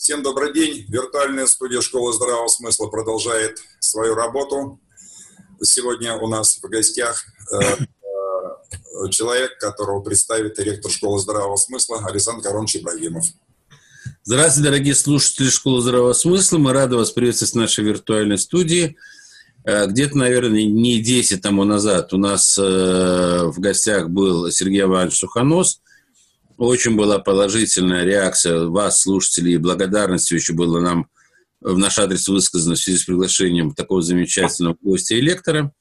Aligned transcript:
Всем 0.00 0.22
добрый 0.22 0.54
день. 0.54 0.86
Виртуальная 0.88 1.46
студия 1.46 1.82
Школы 1.82 2.14
здравого 2.14 2.48
смысла 2.48 2.86
продолжает 2.86 3.58
свою 3.80 4.14
работу. 4.14 4.80
Сегодня 5.60 6.16
у 6.16 6.26
нас 6.26 6.56
в 6.56 6.66
гостях 6.70 7.22
э, 7.52 7.58
э, 7.60 9.10
человек, 9.10 9.58
которого 9.58 10.00
представит 10.00 10.56
директор 10.56 10.90
Школы 10.90 11.18
здравого 11.20 11.56
смысла 11.56 12.02
Александр 12.02 12.44
Коронович 12.44 12.76
Ибрагимов. 12.76 13.26
Здравствуйте, 14.24 14.70
дорогие 14.70 14.94
слушатели 14.94 15.50
Школы 15.50 15.82
здравого 15.82 16.14
смысла. 16.14 16.56
Мы 16.56 16.72
рады 16.72 16.96
вас 16.96 17.10
приветствовать 17.10 17.52
в 17.52 17.56
нашей 17.56 17.84
виртуальной 17.84 18.38
студии. 18.38 18.96
Э, 19.66 19.84
где-то, 19.84 20.16
наверное, 20.16 20.64
не 20.64 21.02
10 21.02 21.42
тому 21.42 21.64
назад 21.64 22.14
у 22.14 22.16
нас 22.16 22.56
в 22.56 23.54
гостях 23.58 24.08
был 24.08 24.50
Сергей 24.50 24.80
Иванович 24.80 25.18
Сухонос– 25.18 25.82
очень 26.66 26.94
была 26.94 27.18
положительная 27.18 28.04
реакция 28.04 28.66
вас, 28.66 29.00
слушателей, 29.00 29.54
и 29.54 29.58
благодарность 29.58 30.30
еще 30.30 30.52
было 30.52 30.78
нам 30.80 31.08
в 31.60 31.78
наш 31.78 31.98
адрес 31.98 32.28
высказано 32.28 32.74
в 32.74 32.78
связи 32.78 32.98
с 32.98 33.04
приглашением 33.04 33.74
такого 33.74 34.02
замечательного 34.02 34.76
гостя 34.82 35.14
и 35.14 35.22
лектора. 35.22 35.72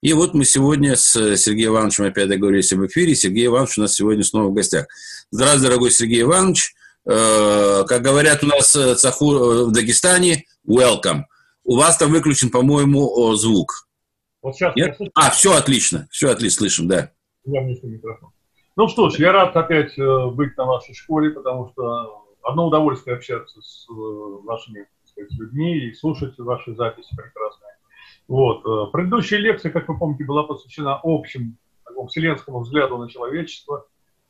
И 0.00 0.12
вот 0.12 0.34
мы 0.34 0.44
сегодня 0.44 0.96
с 0.96 1.36
Сергеем 1.36 1.72
Ивановичем 1.72 2.04
опять 2.04 2.28
договорились 2.28 2.72
об 2.72 2.84
эфире. 2.86 3.14
Сергей 3.14 3.46
Иванович 3.46 3.78
у 3.78 3.80
нас 3.82 3.94
сегодня 3.94 4.24
снова 4.24 4.48
в 4.48 4.54
гостях. 4.54 4.86
Здравствуйте, 5.30 5.68
дорогой 5.68 5.90
Сергей 5.92 6.22
Иванович. 6.22 6.74
Э, 7.06 7.84
как 7.86 8.02
говорят 8.02 8.42
у 8.42 8.46
нас 8.46 8.74
э, 8.74 8.94
в 8.94 9.72
Дагестане, 9.72 10.46
welcome. 10.68 11.22
У 11.62 11.76
вас 11.76 11.96
там 11.96 12.10
выключен, 12.10 12.50
по-моему, 12.50 13.34
звук. 13.34 13.88
Вот 14.42 14.56
сейчас 14.56 14.74
Нет? 14.74 14.98
А, 15.14 15.30
все 15.30 15.54
отлично, 15.54 16.08
все 16.10 16.30
отлично, 16.30 16.58
слышим, 16.58 16.88
да. 16.88 17.12
Я 17.44 17.62
внесу 17.62 17.86
микрофон. 17.86 18.30
Ну 18.78 18.86
что 18.86 19.10
ж, 19.10 19.18
я 19.18 19.32
рад 19.32 19.56
опять 19.56 19.98
э, 19.98 20.26
быть 20.30 20.56
на 20.56 20.64
вашей 20.64 20.94
школе, 20.94 21.30
потому 21.30 21.68
что 21.70 22.28
одно 22.42 22.68
удовольствие 22.68 23.16
общаться 23.16 23.60
с 23.60 23.88
э, 23.90 23.92
вашими 23.92 24.86
сказать, 25.02 25.32
людьми 25.32 25.78
и 25.78 25.94
слушать 25.94 26.38
ваши 26.38 26.76
записи 26.76 27.08
прекрасные. 27.16 27.72
Вот. 28.28 28.64
Э, 28.64 28.92
предыдущая 28.92 29.40
лекция, 29.40 29.72
как 29.72 29.88
вы 29.88 29.98
помните, 29.98 30.22
была 30.22 30.44
посвящена 30.44 31.00
общему 31.02 31.56
такому 31.84 32.06
вселенскому 32.06 32.60
взгляду 32.60 32.98
на 32.98 33.08
человечество. 33.08 33.84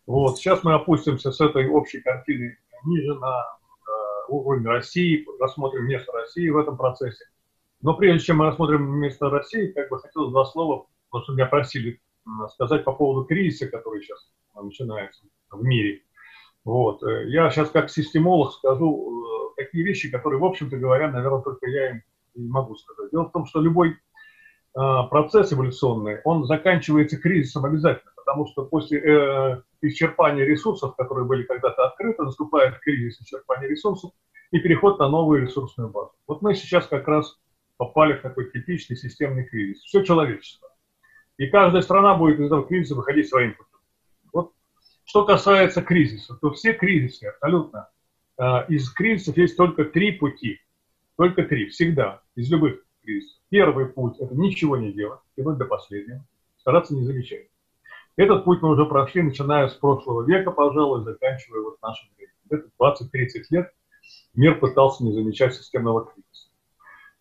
Вот. 0.07 0.39
Сейчас 0.39 0.65
мы 0.65 0.73
опустимся 0.73 1.31
с 1.31 1.43
этой 1.43 1.69
общей 1.69 2.01
картины 2.01 2.57
ниже 2.87 3.17
на 3.17 3.45
уровень 4.29 4.65
России, 4.65 5.27
рассмотрим 5.39 5.85
место 5.85 6.11
России 6.13 6.49
в 6.49 6.57
этом 6.57 6.79
процессе. 6.79 7.27
Но 7.83 7.93
прежде 7.93 8.25
чем 8.25 8.39
мы 8.39 8.47
рассмотрим 8.47 8.97
место 8.97 9.29
России, 9.29 9.73
как 9.73 9.91
бы 9.91 9.99
хотел 10.01 10.31
два 10.31 10.47
слова, 10.47 10.87
потому 11.11 11.25
что 11.25 11.33
меня 11.35 11.45
просили 11.45 12.01
сказать 12.55 12.85
по 12.85 12.93
поводу 12.93 13.27
кризиса, 13.27 13.69
который 13.69 14.03
сейчас 14.03 14.27
начинается 14.63 15.25
в 15.51 15.63
мире. 15.63 16.03
Вот. 16.65 17.03
Э, 17.03 17.29
я 17.29 17.51
сейчас 17.51 17.71
как 17.71 17.91
системолог 17.91 18.53
скажу 18.53 19.53
э, 19.57 19.63
такие 19.65 19.85
вещи, 19.85 20.11
которые, 20.11 20.41
в 20.41 20.45
общем-то 20.45 20.77
говоря, 20.77 21.11
наверное, 21.11 21.43
только 21.43 21.67
я 21.67 21.91
им 21.91 22.03
могу 22.35 22.77
сказать. 22.77 23.11
Дело 23.11 23.25
в 23.25 23.33
том, 23.33 23.47
что 23.47 23.61
любой 23.61 23.97
а, 24.75 25.05
процесс 25.05 25.53
эволюционный, 25.53 26.21
он 26.25 26.45
заканчивается 26.45 27.17
кризисом 27.17 27.65
обязательно, 27.65 28.13
потому 28.15 28.47
что 28.47 28.65
после 28.65 29.01
э, 29.01 29.63
исчерпания 29.83 30.45
ресурсов, 30.45 30.95
которые 30.95 31.27
были 31.27 31.43
когда-то 31.43 31.87
открыты, 31.87 32.23
наступает 32.23 32.79
кризис 32.79 33.21
исчерпания 33.21 33.69
ресурсов 33.69 34.13
и 34.53 34.61
переход 34.61 35.01
на 35.01 35.09
новую 35.09 35.43
ресурсную 35.43 35.91
базу. 35.91 36.13
Вот 36.29 36.43
мы 36.43 36.55
сейчас 36.55 36.87
как 36.87 37.09
раз 37.09 37.39
попали 37.77 38.15
в 38.15 38.23
такой 38.23 38.51
типичный 38.53 38.97
системный 38.97 39.47
кризис. 39.47 39.83
Все 39.83 40.05
человечество. 40.05 40.69
И 41.39 41.49
каждая 41.49 41.83
страна 41.83 42.15
будет 42.15 42.39
из 42.39 42.47
этого 42.47 42.65
кризиса 42.65 42.95
выходить 42.95 43.29
своим 43.29 43.55
путем. 43.55 43.68
Что 45.09 45.25
касается 45.25 45.81
кризиса, 45.81 46.37
то 46.39 46.51
все 46.51 46.75
кризисы 46.75 47.25
абсолютно, 47.25 47.89
э, 48.37 48.43
из 48.69 48.91
кризисов 48.91 49.39
есть 49.39 49.57
только 49.57 49.87
три 49.87 50.13
пути. 50.13 50.61
Только 51.17 51.45
три, 51.45 51.71
всегда, 51.71 52.21
из 52.35 52.51
любых 52.51 52.85
кризисов. 53.03 53.41
Первый 53.49 53.87
путь– 53.87 54.19
это 54.21 54.35
ничего 54.35 54.77
не 54.77 54.93
делать, 54.93 55.21
тянуть 55.35 55.57
до 55.57 55.65
последнего, 55.65 56.23
стараться 56.59 56.95
не 56.95 57.05
замечать. 57.05 57.49
Этот 58.17 58.45
путь 58.45 58.61
мы 58.61 58.69
уже 58.69 58.85
прошли, 58.85 59.23
начиная 59.23 59.69
с 59.69 59.75
прошлого 59.75 60.27
века, 60.27 60.51
пожалуй, 60.51 61.03
заканчивая 61.05 61.63
вот 61.63 61.81
нашим 61.81 62.11
временем. 62.15 62.35
Это 62.51 62.69
20-30 62.79 63.45
лет 63.49 63.73
мир 64.35 64.61
пытался 64.61 65.05
не 65.05 65.15
замечать 65.15 65.55
системного 65.55 66.05
кризиса. 66.05 66.48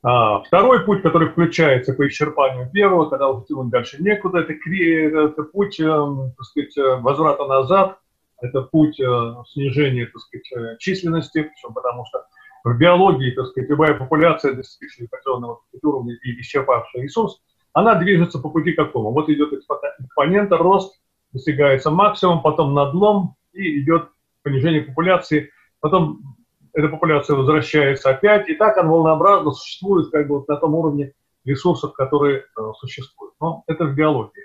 А, 0.04 0.42
второй 0.44 0.86
путь, 0.86 1.02
который 1.02 1.30
включается 1.30 1.94
по 1.94 2.08
исчерпанию 2.08 2.70
первого, 2.72 3.10
когда 3.10 3.28
тянуть 3.48 3.70
дальше 3.70 4.02
некуда, 4.02 4.40
это, 4.40 4.54
это 4.54 5.44
путь, 5.44 5.80
э, 5.80 5.86
так 5.86 6.46
сказать, 6.46 6.78
э, 6.78 6.96
возврата 6.98 7.46
назад, 7.46 7.98
это 8.40 8.62
путь 8.62 9.00
э, 9.00 9.34
снижения, 9.48 10.06
так 10.06 10.22
сказать, 10.22 10.80
численности, 10.80 11.42
причем 11.42 11.74
потому 11.74 12.06
что 12.06 12.26
в 12.64 12.78
биологии, 12.78 13.32
так 13.32 13.48
сказать, 13.48 13.70
любая 13.70 13.96
популяция, 13.96 14.54
достигшая 14.54 15.08
определенного 15.08 15.62
уровня 15.82 16.14
и 16.22 16.40
исчерпавшая 16.42 17.04
ресурс, 17.04 17.42
она 17.74 17.96
движется 17.96 18.40
по 18.40 18.50
пути 18.50 18.74
какому? 18.74 19.12
Вот 19.12 19.30
идет 19.30 19.54
экспонента, 19.54 20.58
рост, 20.58 21.00
достигается 21.32 21.90
максимум, 21.90 22.42
потом 22.42 22.74
надлом, 22.74 23.36
и 23.54 23.82
идет 23.82 24.10
понижение 24.44 24.82
популяции, 24.82 25.52
потом 25.80 26.37
эта 26.78 26.90
популяция 26.90 27.36
возвращается 27.36 28.12
опять, 28.12 28.48
и 28.50 28.54
так 28.54 28.78
она 28.78 28.92
волнообразно 28.92 29.52
существует 29.52 30.12
как 30.12 30.28
бы 30.28 30.38
вот 30.38 30.48
на 30.48 30.58
том 30.58 30.76
уровне 30.76 31.14
ресурсов, 31.44 31.94
которые 31.94 32.42
э, 32.42 32.62
существуют. 32.80 33.34
Но 33.42 33.64
это 33.66 33.86
в 33.86 33.96
биологии. 33.96 34.44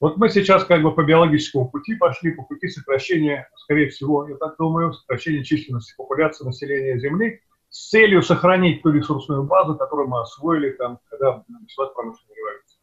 Вот 0.00 0.16
мы 0.16 0.30
сейчас 0.30 0.64
как 0.64 0.82
бы 0.82 0.92
по 0.92 1.04
биологическому 1.04 1.70
пути 1.70 1.94
пошли, 1.94 2.32
по 2.32 2.42
пути 2.42 2.66
сокращения, 2.66 3.48
скорее 3.54 3.88
всего, 3.90 4.28
я 4.28 4.34
так 4.34 4.56
думаю, 4.58 4.94
сокращения 4.94 5.44
численности 5.44 5.94
популяции 5.96 6.44
населения 6.44 6.98
Земли 6.98 7.40
с 7.68 7.90
целью 7.90 8.22
сохранить 8.22 8.82
ту 8.82 8.90
ресурсную 8.90 9.44
базу, 9.44 9.76
которую 9.76 10.08
мы 10.08 10.22
освоили, 10.22 10.70
там, 10.70 10.98
когда 11.08 11.44
началась 11.46 11.94
промышленная 11.94 12.36
революция. 12.36 12.80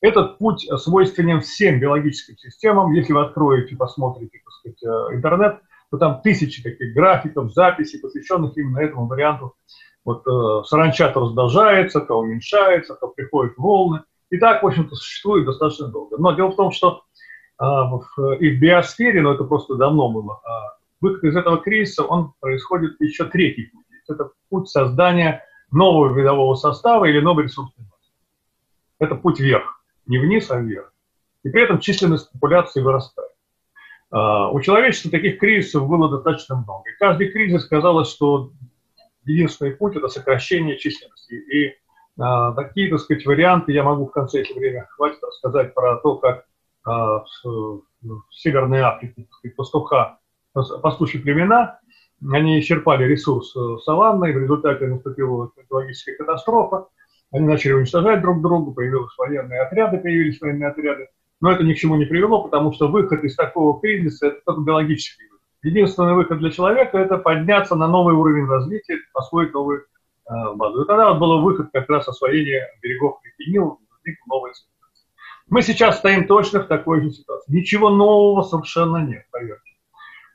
Этот 0.00 0.38
путь 0.38 0.68
свойственен 0.82 1.42
всем 1.42 1.78
биологическим 1.78 2.36
системам. 2.38 2.92
Если 2.92 3.12
вы 3.12 3.22
откроете, 3.24 3.76
посмотрите 3.76 4.40
так 4.44 4.52
сказать, 4.52 4.82
э, 4.82 5.14
интернет, 5.14 5.60
то 5.90 5.98
там 5.98 6.20
тысячи 6.22 6.62
таких 6.62 6.94
графиков, 6.94 7.52
записей, 7.52 8.00
посвященных 8.00 8.56
именно 8.56 8.78
этому 8.78 9.06
варианту. 9.06 9.54
Вот 10.04 10.26
э, 10.26 10.64
саранча 10.64 11.10
то 11.10 11.20
раздолжается, 11.20 12.00
то 12.00 12.18
уменьшается, 12.18 12.94
то 12.94 13.08
приходят 13.08 13.56
волны. 13.56 14.02
И 14.30 14.38
так, 14.38 14.62
в 14.62 14.66
общем-то, 14.66 14.94
существует 14.94 15.46
достаточно 15.46 15.88
долго. 15.88 16.16
Но 16.18 16.32
дело 16.32 16.52
в 16.52 16.56
том, 16.56 16.70
что 16.70 17.02
э, 17.60 17.64
в, 17.64 18.04
и 18.38 18.56
в 18.56 18.60
биосфере, 18.60 19.20
но 19.20 19.34
это 19.34 19.44
просто 19.44 19.74
давно 19.74 20.08
было, 20.08 20.40
э, 20.44 20.48
выход 21.00 21.24
из 21.24 21.36
этого 21.36 21.58
кризиса, 21.58 22.04
он 22.04 22.32
происходит 22.40 23.00
еще 23.00 23.24
третий 23.24 23.66
путь. 23.66 23.84
Это 24.08 24.30
путь 24.48 24.68
создания 24.68 25.44
нового 25.70 26.12
видового 26.12 26.54
состава 26.54 27.04
или 27.04 27.20
новой 27.20 27.44
ресурсной 27.44 27.86
базы. 27.86 28.12
Это 28.98 29.14
путь 29.14 29.38
вверх, 29.38 29.82
не 30.06 30.18
вниз, 30.18 30.50
а 30.50 30.60
вверх. 30.60 30.92
И 31.44 31.48
при 31.48 31.62
этом 31.62 31.78
численность 31.78 32.30
популяции 32.32 32.82
вырастает. 32.82 33.30
А, 34.10 34.50
у 34.50 34.60
человечества 34.60 35.10
таких 35.10 35.38
кризисов 35.38 35.88
было 35.88 36.10
достаточно 36.10 36.56
много. 36.56 36.84
Каждый 36.98 37.30
кризис 37.30 37.64
казалось, 37.66 38.10
что 38.10 38.50
единственный 39.24 39.72
путь– 39.72 39.96
это 39.96 40.08
сокращение 40.08 40.78
численности. 40.78 41.34
И 41.34 41.74
а, 42.18 42.52
такие, 42.52 42.90
так 42.90 43.00
сказать, 43.00 43.24
варианты 43.24 43.72
я 43.72 43.84
могу 43.84 44.06
в 44.06 44.12
конце, 44.12 44.40
если 44.40 44.58
время 44.58 44.86
хватит, 44.90 45.22
рассказать 45.22 45.74
про 45.74 45.96
то, 45.96 46.16
как 46.16 46.44
а, 46.84 47.24
в, 47.44 47.82
Северной 48.30 48.80
Африке 48.80 49.26
сказать, 49.30 49.56
пастуха, 49.56 50.18
пастушьи 50.52 51.20
племена, 51.20 51.80
они 52.32 52.58
исчерпали 52.60 53.04
ресурс 53.04 53.54
э, 53.56 53.78
саванны, 53.84 54.30
и 54.30 54.32
в 54.32 54.38
результате 54.38 54.86
наступила 54.86 55.50
экологическая 55.56 56.16
катастрофа, 56.16 56.88
они 57.30 57.46
начали 57.46 57.72
уничтожать 57.72 58.20
друг 58.20 58.42
друга, 58.42 58.72
появились 58.72 59.16
военные 59.16 59.60
отряды, 59.60 59.98
появились 59.98 60.40
военные 60.40 60.68
отряды, 60.68 61.08
но 61.40 61.50
это 61.50 61.64
ни 61.64 61.72
к 61.72 61.78
чему 61.78 61.96
не 61.96 62.04
привело, 62.04 62.42
потому 62.42 62.72
что 62.72 62.88
выход 62.88 63.24
из 63.24 63.34
такого 63.34 63.80
кризиса– 63.80 64.26
это 64.28 64.40
только 64.44 64.60
биологический 64.60 65.24
выход. 65.24 65.40
Единственный 65.62 66.14
выход 66.14 66.38
для 66.38 66.50
человека– 66.50 66.98
это 66.98 67.16
подняться 67.16 67.76
на 67.76 67.88
новый 67.88 68.14
уровень 68.14 68.46
развития, 68.46 68.98
освоить 69.14 69.52
новую 69.52 69.80
э, 69.80 70.32
базу. 70.54 70.82
И 70.82 70.86
тогда 70.86 71.10
вот 71.10 71.18
был 71.18 71.40
выход 71.40 71.70
как 71.72 71.88
раз 71.88 72.08
освоения 72.08 72.66
берегов 72.82 73.20
реки 73.24 73.50
Нил, 73.50 73.78
новой 74.26 74.52
цивилизации. 74.52 75.06
Мы 75.48 75.62
сейчас 75.62 75.98
стоим 75.98 76.26
точно 76.26 76.60
в 76.60 76.66
такой 76.66 77.02
же 77.02 77.10
ситуации. 77.10 77.52
Ничего 77.52 77.90
нового 77.90 78.42
совершенно 78.42 78.98
нет, 78.98 79.24
поверьте. 79.30 79.70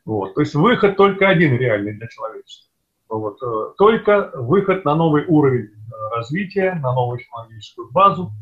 Вот. 0.05 0.33
То 0.35 0.41
есть 0.41 0.55
выход 0.55 0.97
только 0.97 1.27
один 1.27 1.55
реальный 1.55 1.93
для 1.93 2.07
человечества. 2.07 2.71
Вот. 3.09 3.41
Э, 3.43 3.73
только 3.77 4.31
выход 4.33 4.85
на 4.85 4.95
новый 4.95 5.25
уровень 5.27 5.67
э, 5.67 6.15
развития, 6.15 6.79
на 6.81 6.93
новую 6.93 7.19
технологическую 7.19 7.91
базу– 7.91 8.31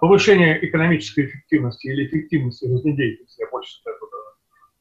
повышение 0.00 0.64
экономической 0.64 1.26
эффективности 1.26 1.88
или 1.88 2.06
эффективности 2.06 2.66
жизнедеятельности, 2.66 3.40
я 3.40 3.48
больше 3.50 3.74
скажу, 3.80 4.06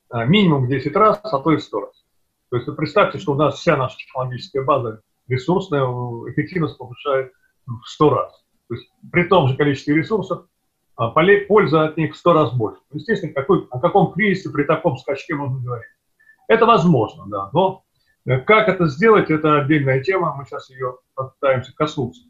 а, 0.09 0.25
минимум 0.25 0.65
в 0.65 0.69
10 0.69 0.95
раз, 0.95 1.19
а 1.23 1.39
то 1.39 1.51
и 1.51 1.57
в 1.57 1.61
100 1.63 1.79
раз. 1.81 2.05
То 2.49 2.55
есть 2.55 2.67
вы 2.67 2.75
представьте, 2.75 3.17
что 3.17 3.33
у 3.33 3.35
нас 3.35 3.55
вся 3.55 3.75
наша 3.75 3.97
технологическая 3.97 4.63
база 4.63 5.01
ресурсная, 5.27 5.83
эффективность 6.29 6.77
повышает 6.77 7.33
в 7.65 7.81
100 7.85 8.09
раз. 8.11 8.45
То 8.69 8.75
есть 8.75 8.89
при 9.11 9.23
том 9.23 9.49
же 9.49 9.57
количестве 9.57 9.95
ресурсов 9.95 10.45
а, 10.95 11.09
польза 11.09 11.83
от 11.83 11.97
них 11.97 12.13
в 12.13 12.17
100 12.17 12.33
раз 12.33 12.53
больше. 12.53 12.79
Ну, 12.91 12.99
естественно, 12.99 13.33
какой, 13.33 13.67
о 13.71 13.79
каком 13.79 14.13
кризисе 14.13 14.51
при 14.51 14.63
таком 14.63 14.97
скачке 14.97 15.35
можно 15.35 15.59
говорить? 15.59 15.89
Это 16.47 16.65
возможно, 16.65 17.25
да, 17.27 17.49
но 17.51 17.83
Как 18.25 18.69
это 18.69 18.85
сделать, 18.87 19.29
это 19.29 19.61
отдельная 19.61 20.01
тема, 20.01 20.35
мы 20.35 20.45
сейчас 20.45 20.69
ее 20.69 20.97
попытаемся 21.15 21.75
коснуться. 21.75 22.21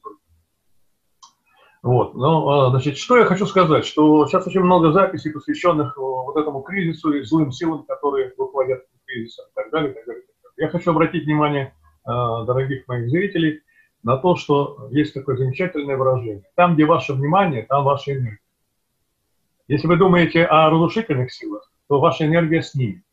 Вот. 1.85 2.15
Ну, 2.15 2.71
значит, 2.71 2.97
что 2.97 3.15
я 3.15 3.25
хочу 3.25 3.45
сказать, 3.45 3.85
что 3.85 4.25
сейчас 4.25 4.47
очень 4.47 4.61
много 4.61 4.91
записей, 4.91 5.31
посвященных 5.31 5.95
вот 5.95 6.35
этому 6.35 6.63
кризису 6.63 7.13
и 7.13 7.21
злым 7.21 7.51
силам, 7.51 7.83
которые 7.83 8.33
руководят 8.35 8.85
кризисом 9.05 9.45
и 9.45 9.53
так 9.53 9.69
далее, 9.69 9.91
и 9.91 9.93
так 9.93 10.05
далее. 10.07 10.23
Я 10.57 10.69
хочу 10.69 10.89
обратить 10.89 11.25
внимание 11.25 11.75
дорогих 12.03 12.87
моих 12.87 13.11
зрителей 13.11 13.61
на 14.01 14.17
то, 14.17 14.35
что 14.35 14.87
есть 14.89 15.13
такое 15.13 15.37
замечательное 15.37 15.95
выражение. 15.95 16.41
Там, 16.55 16.73
где 16.73 16.85
ваше 16.85 17.13
внимание, 17.13 17.61
там 17.69 17.83
ваша 17.83 18.13
энергия. 18.13 18.39
Если 19.67 19.85
вы 19.85 19.97
думаете 19.97 20.43
о 20.43 20.71
разрушительных 20.71 21.31
силах, 21.31 21.71
то 21.87 21.99
ваша 21.99 22.25
энергия 22.25 22.63
с 22.63 22.73
ними. 22.73 23.03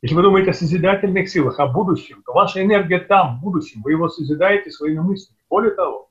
Если 0.00 0.14
вы 0.14 0.22
думаете 0.22 0.50
о 0.50 0.54
созидательных 0.54 1.28
силах, 1.28 1.58
о 1.58 1.66
будущем, 1.66 2.22
то 2.24 2.32
ваша 2.32 2.62
энергия 2.62 3.00
там, 3.00 3.38
в 3.38 3.40
будущем. 3.40 3.82
Вы 3.82 3.92
его 3.92 4.08
созидаете 4.08 4.70
своими 4.70 5.00
мыслями. 5.00 5.40
Более 5.50 5.72
того, 5.72 6.05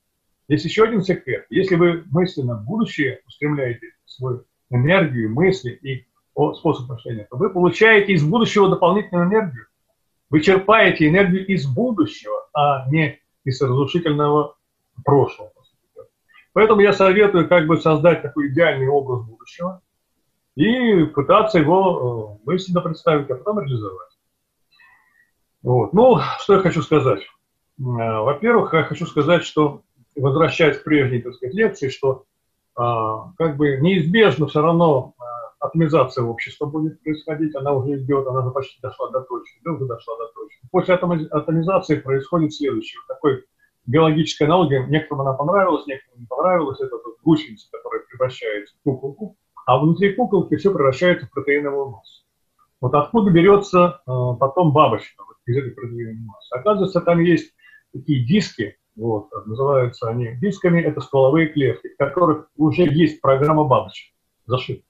есть 0.48 0.66
еще 0.66 0.84
один 0.84 1.02
секрет. 1.02 1.46
Если 1.50 1.76
вы 1.76 2.04
мысленно 2.12 2.56
в 2.56 2.66
будущее 2.66 3.22
устремляете 3.26 3.88
свою 4.06 4.46
энергию, 4.70 5.34
мысли 5.34 5.72
и 5.72 6.06
способ 6.56 6.90
мышления, 6.90 7.28
то 7.30 7.38
вы 7.38 7.50
получаете 7.50 8.14
из 8.14 8.24
будущего 8.24 8.70
дополнительную 8.70 9.28
энергию. 9.28 9.66
Вы 10.30 10.42
черпаете 10.42 11.08
энергию 11.08 11.46
из 11.48 11.66
будущего, 11.66 12.48
а 12.54 12.90
не 12.90 13.20
из 13.44 13.62
разрушительного 13.62 14.56
прошлого. 15.04 15.52
Поэтому 16.56 16.80
я 16.80 16.94
советую 16.94 17.50
как 17.50 17.68
бы 17.68 17.76
создать 17.78 18.22
такой 18.22 18.48
идеальный 18.48 18.88
образ 18.88 19.26
будущего 19.26 19.82
и 20.56 21.04
пытаться 21.04 21.60
его 21.60 22.40
э, 22.46 22.50
мысленно 22.50 22.80
представить, 22.80 23.30
а 23.30 23.36
потом 23.36 23.60
реализовать. 23.60 24.18
Вот. 25.62 25.92
Ну, 25.92 26.20
что 26.40 26.54
я 26.54 26.60
хочу 26.62 26.82
сказать. 26.82 27.20
Э, 27.22 27.24
во-первых, 27.78 28.74
я 28.74 28.84
хочу 28.84 29.06
сказать, 29.06 29.44
что, 29.44 29.82
возвращаясь 30.16 30.78
к 30.78 30.84
прежней, 30.84 31.22
так 31.22 31.34
сказать, 31.34 31.56
лекции, 31.56 31.90
что 31.90 32.26
а, 32.76 33.32
как 33.38 33.58
бы 33.58 33.78
неизбежно 33.78 34.48
все 34.48 34.62
равно 34.62 35.14
а, 35.18 35.66
атомизация 35.68 36.24
общества 36.24 36.66
будет 36.66 37.02
происходить, 37.02 37.56
она 37.56 37.74
уже 37.74 37.98
идет, 38.02 38.28
она 38.28 38.42
уже 38.42 38.52
почти 38.52 38.80
дошла 38.82 39.10
до 39.12 39.22
точки, 39.22 39.60
да, 39.64 39.72
уже 39.72 39.86
дошла 39.86 40.18
до 40.18 40.28
точки. 40.34 40.60
После 40.72 40.96
атомизации 40.96 41.96
происходит 41.96 42.54
следующее, 42.54 43.02
такой 43.08 43.46
биологическая 43.86 44.48
аналогия, 44.48 44.86
некоторым 44.88 45.22
она 45.22 45.34
понравилась, 45.34 45.86
некоторым 45.88 46.22
не 46.22 46.28
понравилась, 46.28 46.80
это 46.82 46.96
вот 46.96 47.16
гусеница, 47.24 47.68
которая 47.72 48.02
превращается 48.10 48.76
в 48.76 48.84
куколку, 48.84 49.38
а 49.66 49.80
внутри 49.80 50.14
куколки 50.14 50.56
все 50.56 50.72
превращается 50.72 51.28
в 51.28 51.32
протеиновую 51.32 51.92
массу. 51.92 52.24
Вот 52.82 52.94
откуда 52.94 53.32
берется 53.32 54.02
э, 54.06 54.12
потом 54.40 54.74
бабочка 54.74 55.24
вот, 55.26 55.38
из 55.46 55.58
этой 55.58 55.72
протеиновой 55.72 56.20
массы. 56.26 56.54
Оказывается, 56.54 57.02
там 57.02 57.20
есть 57.22 57.54
такие 57.94 58.26
диски, 58.26 58.78
вот, 58.96 59.30
называются 59.46 60.10
они 60.10 60.36
дисками, 60.36 60.82
это 60.82 61.02
стволовые 61.02 61.48
клетки, 61.48 61.90
в 61.90 61.98
которых 61.98 62.48
уже 62.58 62.84
есть 62.84 63.22
программа 63.22 63.66
бабочек 63.66 64.14
зашита. 64.46 64.84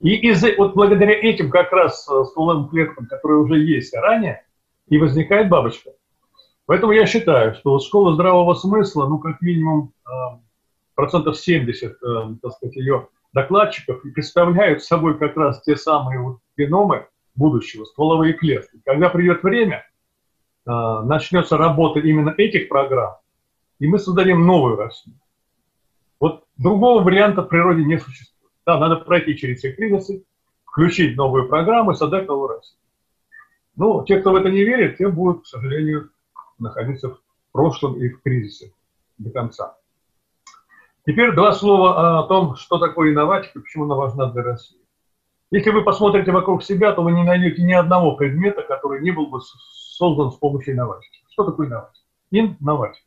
И 0.00 0.16
из, 0.16 0.44
вот 0.58 0.74
благодаря 0.74 1.14
этим 1.14 1.50
как 1.50 1.72
раз 1.72 2.06
э, 2.08 2.24
стволовым 2.24 2.68
клеткам, 2.68 3.06
которые 3.06 3.40
уже 3.40 3.58
есть 3.58 3.94
ранее, 3.94 4.44
и 4.88 4.98
возникает 4.98 5.48
бабочка. 5.48 5.92
Поэтому 6.66 6.92
я 6.92 7.06
считаю, 7.06 7.54
что 7.54 7.78
школа 7.78 8.14
здравого 8.14 8.54
смысла, 8.54 9.06
ну, 9.06 9.18
как 9.18 9.40
минимум, 9.40 9.92
э, 10.06 10.10
процентов 10.94 11.38
70, 11.38 11.92
э, 11.92 11.96
так 12.42 12.52
сказать, 12.52 12.76
ее 12.76 13.08
докладчиков 13.32 14.02
представляют 14.14 14.82
собой 14.82 15.18
как 15.18 15.36
раз 15.36 15.62
те 15.62 15.76
самые 15.76 16.20
вот 16.20 16.38
геномы 16.56 17.06
будущего, 17.34 17.84
стволовые 17.84 18.34
клетки. 18.34 18.80
Когда 18.84 19.08
придет 19.08 19.42
время, 19.42 19.84
начнется 20.66 21.56
работа 21.56 22.00
именно 22.00 22.34
этих 22.36 22.68
программ, 22.68 23.16
и 23.78 23.86
мы 23.86 23.98
создадим 23.98 24.46
новую 24.46 24.76
Россию. 24.76 25.16
Вот 26.20 26.44
другого 26.56 27.02
варианта 27.02 27.42
в 27.42 27.48
природе 27.48 27.84
не 27.84 27.98
существует. 27.98 28.52
Да, 28.66 28.78
надо 28.78 28.96
пройти 28.96 29.36
через 29.36 29.58
все 29.58 29.72
кризисы, 29.72 30.24
включить 30.64 31.16
новую 31.16 31.48
программу 31.48 31.92
и 31.92 31.94
создать 31.94 32.26
новую 32.26 32.48
Россию. 32.48 32.80
Ну, 33.76 34.04
те, 34.04 34.20
кто 34.20 34.32
в 34.32 34.36
это 34.36 34.50
не 34.50 34.64
верит, 34.64 34.98
те 34.98 35.08
будут, 35.08 35.42
к 35.42 35.46
сожалению, 35.46 36.10
находиться 36.58 37.10
в 37.10 37.18
прошлом 37.52 37.96
и 38.00 38.08
в 38.08 38.22
кризисе 38.22 38.72
до 39.18 39.30
конца. 39.30 39.76
Теперь 41.06 41.34
два 41.34 41.52
слова 41.52 42.20
о 42.20 42.22
том, 42.22 42.56
что 42.56 42.78
такое 42.78 43.12
инноватика 43.12 43.60
почему 43.60 43.84
она 43.84 43.96
важна 43.96 44.30
для 44.30 44.42
России. 44.42 44.80
Если 45.54 45.70
вы 45.70 45.84
посмотрите 45.84 46.32
вокруг 46.32 46.64
себя, 46.64 46.90
то 46.90 47.02
вы 47.02 47.12
не 47.12 47.22
найдете 47.22 47.62
ни 47.62 47.72
одного 47.72 48.16
предмета, 48.16 48.62
который 48.62 49.00
не 49.02 49.12
был 49.12 49.28
бы 49.28 49.38
создан 49.40 50.32
с 50.32 50.34
помощью 50.34 50.74
инноватики. 50.74 51.22
Что 51.30 51.44
такое 51.44 51.68
инноватика? 51.68 52.04
Инноватика. 52.32 53.06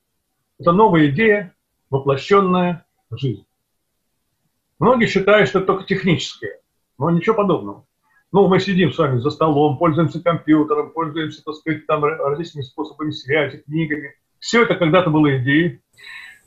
Это 0.58 0.72
новая 0.72 1.08
идея, 1.08 1.54
воплощенная 1.90 2.86
в 3.10 3.18
жизнь. 3.18 3.46
Многие 4.80 5.08
считают, 5.08 5.50
что 5.50 5.60
это 5.60 5.68
только 5.68 5.84
техническое, 5.84 6.62
но 6.98 7.10
ничего 7.10 7.36
подобного. 7.36 7.86
Ну, 8.32 8.48
мы 8.48 8.62
сидим 8.62 8.94
с 8.94 8.98
вами 8.98 9.20
за 9.20 9.30
столом, 9.30 9.78
пользуемся 9.78 10.24
компьютером, 10.24 10.92
пользуемся, 10.92 11.44
так 11.44 11.56
сказать, 11.56 11.86
там 11.86 12.06
различными 12.06 12.64
способами 12.64 13.12
связи, 13.12 13.58
книгами. 13.58 14.16
Все 14.40 14.64
это 14.64 14.76
когда-то 14.76 15.10
было 15.10 15.38
идеей. 15.38 15.82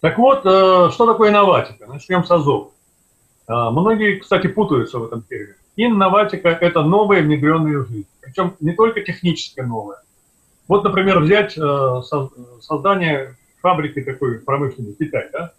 Так 0.01 0.17
вот, 0.17 0.47
э, 0.47 0.89
что 0.93 1.05
такое 1.05 1.29
инноватика? 1.29 1.87
Начнем 1.87 2.25
с 2.25 2.31
АЗОВ. 2.31 2.73
Э, 3.49 3.69
многие, 3.69 4.19
кстати, 4.21 4.47
путаются 4.47 4.99
в 4.99 5.05
этом 5.05 5.21
термине. 5.25 5.60
Инноватика– 5.87 6.49
это 6.61 6.83
новое, 6.83 7.23
внедренное 7.23 7.79
в 7.79 7.89
жизнь. 7.89 8.07
Причем 8.21 8.55
не 8.61 8.73
только 8.73 9.01
техническое 9.01 9.63
новое. 9.63 9.97
Вот, 10.69 10.85
например, 10.85 11.21
взять 11.21 11.57
э, 11.57 12.03
создание 12.61 13.37
фабрики 13.63 14.03
такой 14.03 14.41
промышленной, 14.41 14.93
Китай, 14.93 15.31
да? 15.33 15.53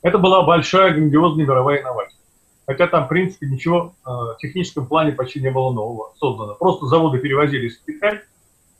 Это 0.00 0.16
была 0.16 0.42
большая, 0.42 0.94
грандиозная 0.94 1.44
мировая 1.44 1.82
инновация. 1.82 2.18
Хотя 2.66 2.86
там, 2.86 3.04
в 3.04 3.08
принципе, 3.08 3.46
ничего 3.46 3.94
э, 4.06 4.10
в 4.10 4.36
техническом 4.40 4.86
плане 4.86 5.12
почти 5.12 5.40
не 5.40 5.50
было 5.50 5.70
нового 5.70 6.14
создано. 6.18 6.54
Просто 6.54 6.86
заводы 6.86 7.18
перевозились 7.18 7.78
в 7.78 7.84
Китай, 7.84 8.20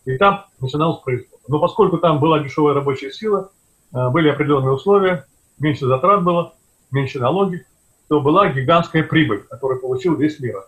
и 0.06 0.16
там 0.16 0.46
начиналось 0.58 1.02
производство. 1.02 1.38
Но 1.48 1.60
поскольку 1.60 1.98
там 1.98 2.18
была 2.18 2.38
дешевая 2.38 2.74
рабочая 2.74 3.10
сила, 3.10 3.50
э, 3.92 4.08
были 4.08 4.30
определенные 4.30 4.72
условия, 4.72 5.26
меньше 5.58 5.84
затрат 5.86 6.24
было, 6.24 6.54
меньше 6.90 7.18
налоги, 7.18 7.66
то 8.12 8.20
была 8.20 8.52
гигантская 8.52 9.04
прибыль, 9.04 9.38
которую 9.48 9.80
получил 9.80 10.16
весь 10.16 10.38
мир, 10.38 10.66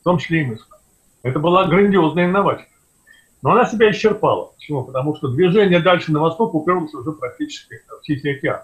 в 0.00 0.04
том 0.04 0.16
числе 0.16 0.40
и 0.40 0.46
мы. 0.46 0.58
Это 1.22 1.38
была 1.38 1.66
грандиозная 1.66 2.24
инновация. 2.24 2.66
Но 3.42 3.50
она 3.50 3.66
себя 3.66 3.90
исчерпала. 3.90 4.52
Почему? 4.54 4.84
Потому 4.84 5.14
что 5.14 5.28
движение 5.28 5.80
дальше 5.80 6.12
на 6.12 6.20
восток 6.20 6.54
уперлось 6.54 6.94
уже 6.94 7.12
практически 7.12 7.82
в 7.90 8.00
Тихий 8.04 8.30
океан. 8.30 8.62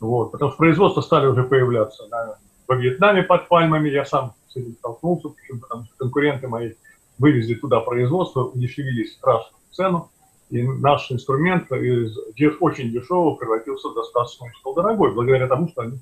Вот, 0.00 0.32
потому 0.32 0.50
что 0.50 0.58
производства 0.58 1.00
стали 1.00 1.28
уже 1.28 1.44
появляться 1.44 2.08
на 2.08 2.38
во 2.66 2.74
Вьетнаме 2.74 3.22
под 3.22 3.46
пальмами, 3.46 3.88
я 3.88 4.04
сам 4.04 4.34
с 4.48 4.56
этим 4.56 4.72
столкнулся, 4.72 5.28
почему? 5.28 5.60
потому 5.60 5.84
что 5.84 5.94
конкуренты 5.96 6.48
мои 6.48 6.72
вывезли 7.20 7.54
туда 7.54 7.78
производство, 7.78 8.46
удешевили 8.46 9.04
страшную 9.04 9.62
цену, 9.70 10.10
и 10.50 10.60
наш 10.60 11.08
инструмент 11.12 11.70
из 11.70 12.18
очень 12.58 12.90
дешевого 12.90 13.36
превратился 13.36 13.90
в 13.90 13.94
достаточно 13.94 14.48
дорогой, 14.74 15.14
благодаря 15.14 15.46
тому, 15.46 15.68
что 15.68 15.82
они 15.82 16.00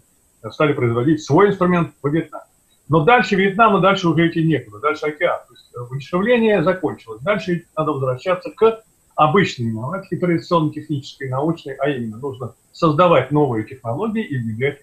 стали 0.50 0.72
производить 0.72 1.22
свой 1.22 1.48
инструмент 1.48 1.92
во 2.02 2.10
Вьетнаме. 2.10 2.44
Но 2.88 3.04
дальше 3.04 3.34
Вьетнама, 3.34 3.80
дальше 3.80 4.08
уже 4.08 4.28
идти 4.28 4.44
некуда, 4.44 4.78
дальше 4.78 5.06
океан. 5.06 5.40
То 5.48 5.54
есть 5.54 5.90
удешевление 5.90 6.62
закончилось. 6.62 7.20
Дальше 7.22 7.64
надо 7.76 7.92
возвращаться 7.92 8.50
к 8.50 8.82
обычной 9.16 9.70
инновации, 9.70 10.16
традиционно-технической, 10.16 11.28
научной, 11.28 11.74
а 11.74 11.88
именно 11.88 12.18
нужно 12.18 12.54
создавать 12.72 13.32
новые 13.32 13.64
технологии 13.64 14.24
и 14.24 14.36
внедрять 14.36 14.78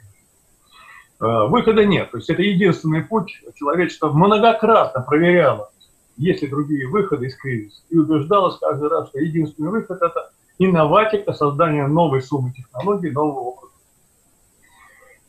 Э, 1.24 1.48
выхода 1.48 1.86
нет. 1.86 2.12
То 2.12 2.18
есть 2.18 2.30
это 2.30 2.42
единственный 2.42 3.02
путь. 3.02 3.42
Человечество 3.56 4.12
многократно 4.12 5.02
проверяло, 5.02 5.72
есть 6.18 6.42
ли 6.42 6.50
другие 6.50 6.88
выходы 6.88 7.28
из 7.28 7.38
кризиса, 7.38 7.82
и 7.90 7.98
убеждалось 7.98 8.58
каждый 8.60 8.90
раз, 8.90 9.08
что 9.08 9.20
единственный 9.20 9.70
выход– 9.70 10.02
это 10.02 10.32
инноватика, 10.60 11.32
создание 11.32 11.88
новой 11.88 12.22
суммы 12.22 12.52
технологий, 12.52 13.10
нового 13.12 13.40
опыта. 13.40 13.73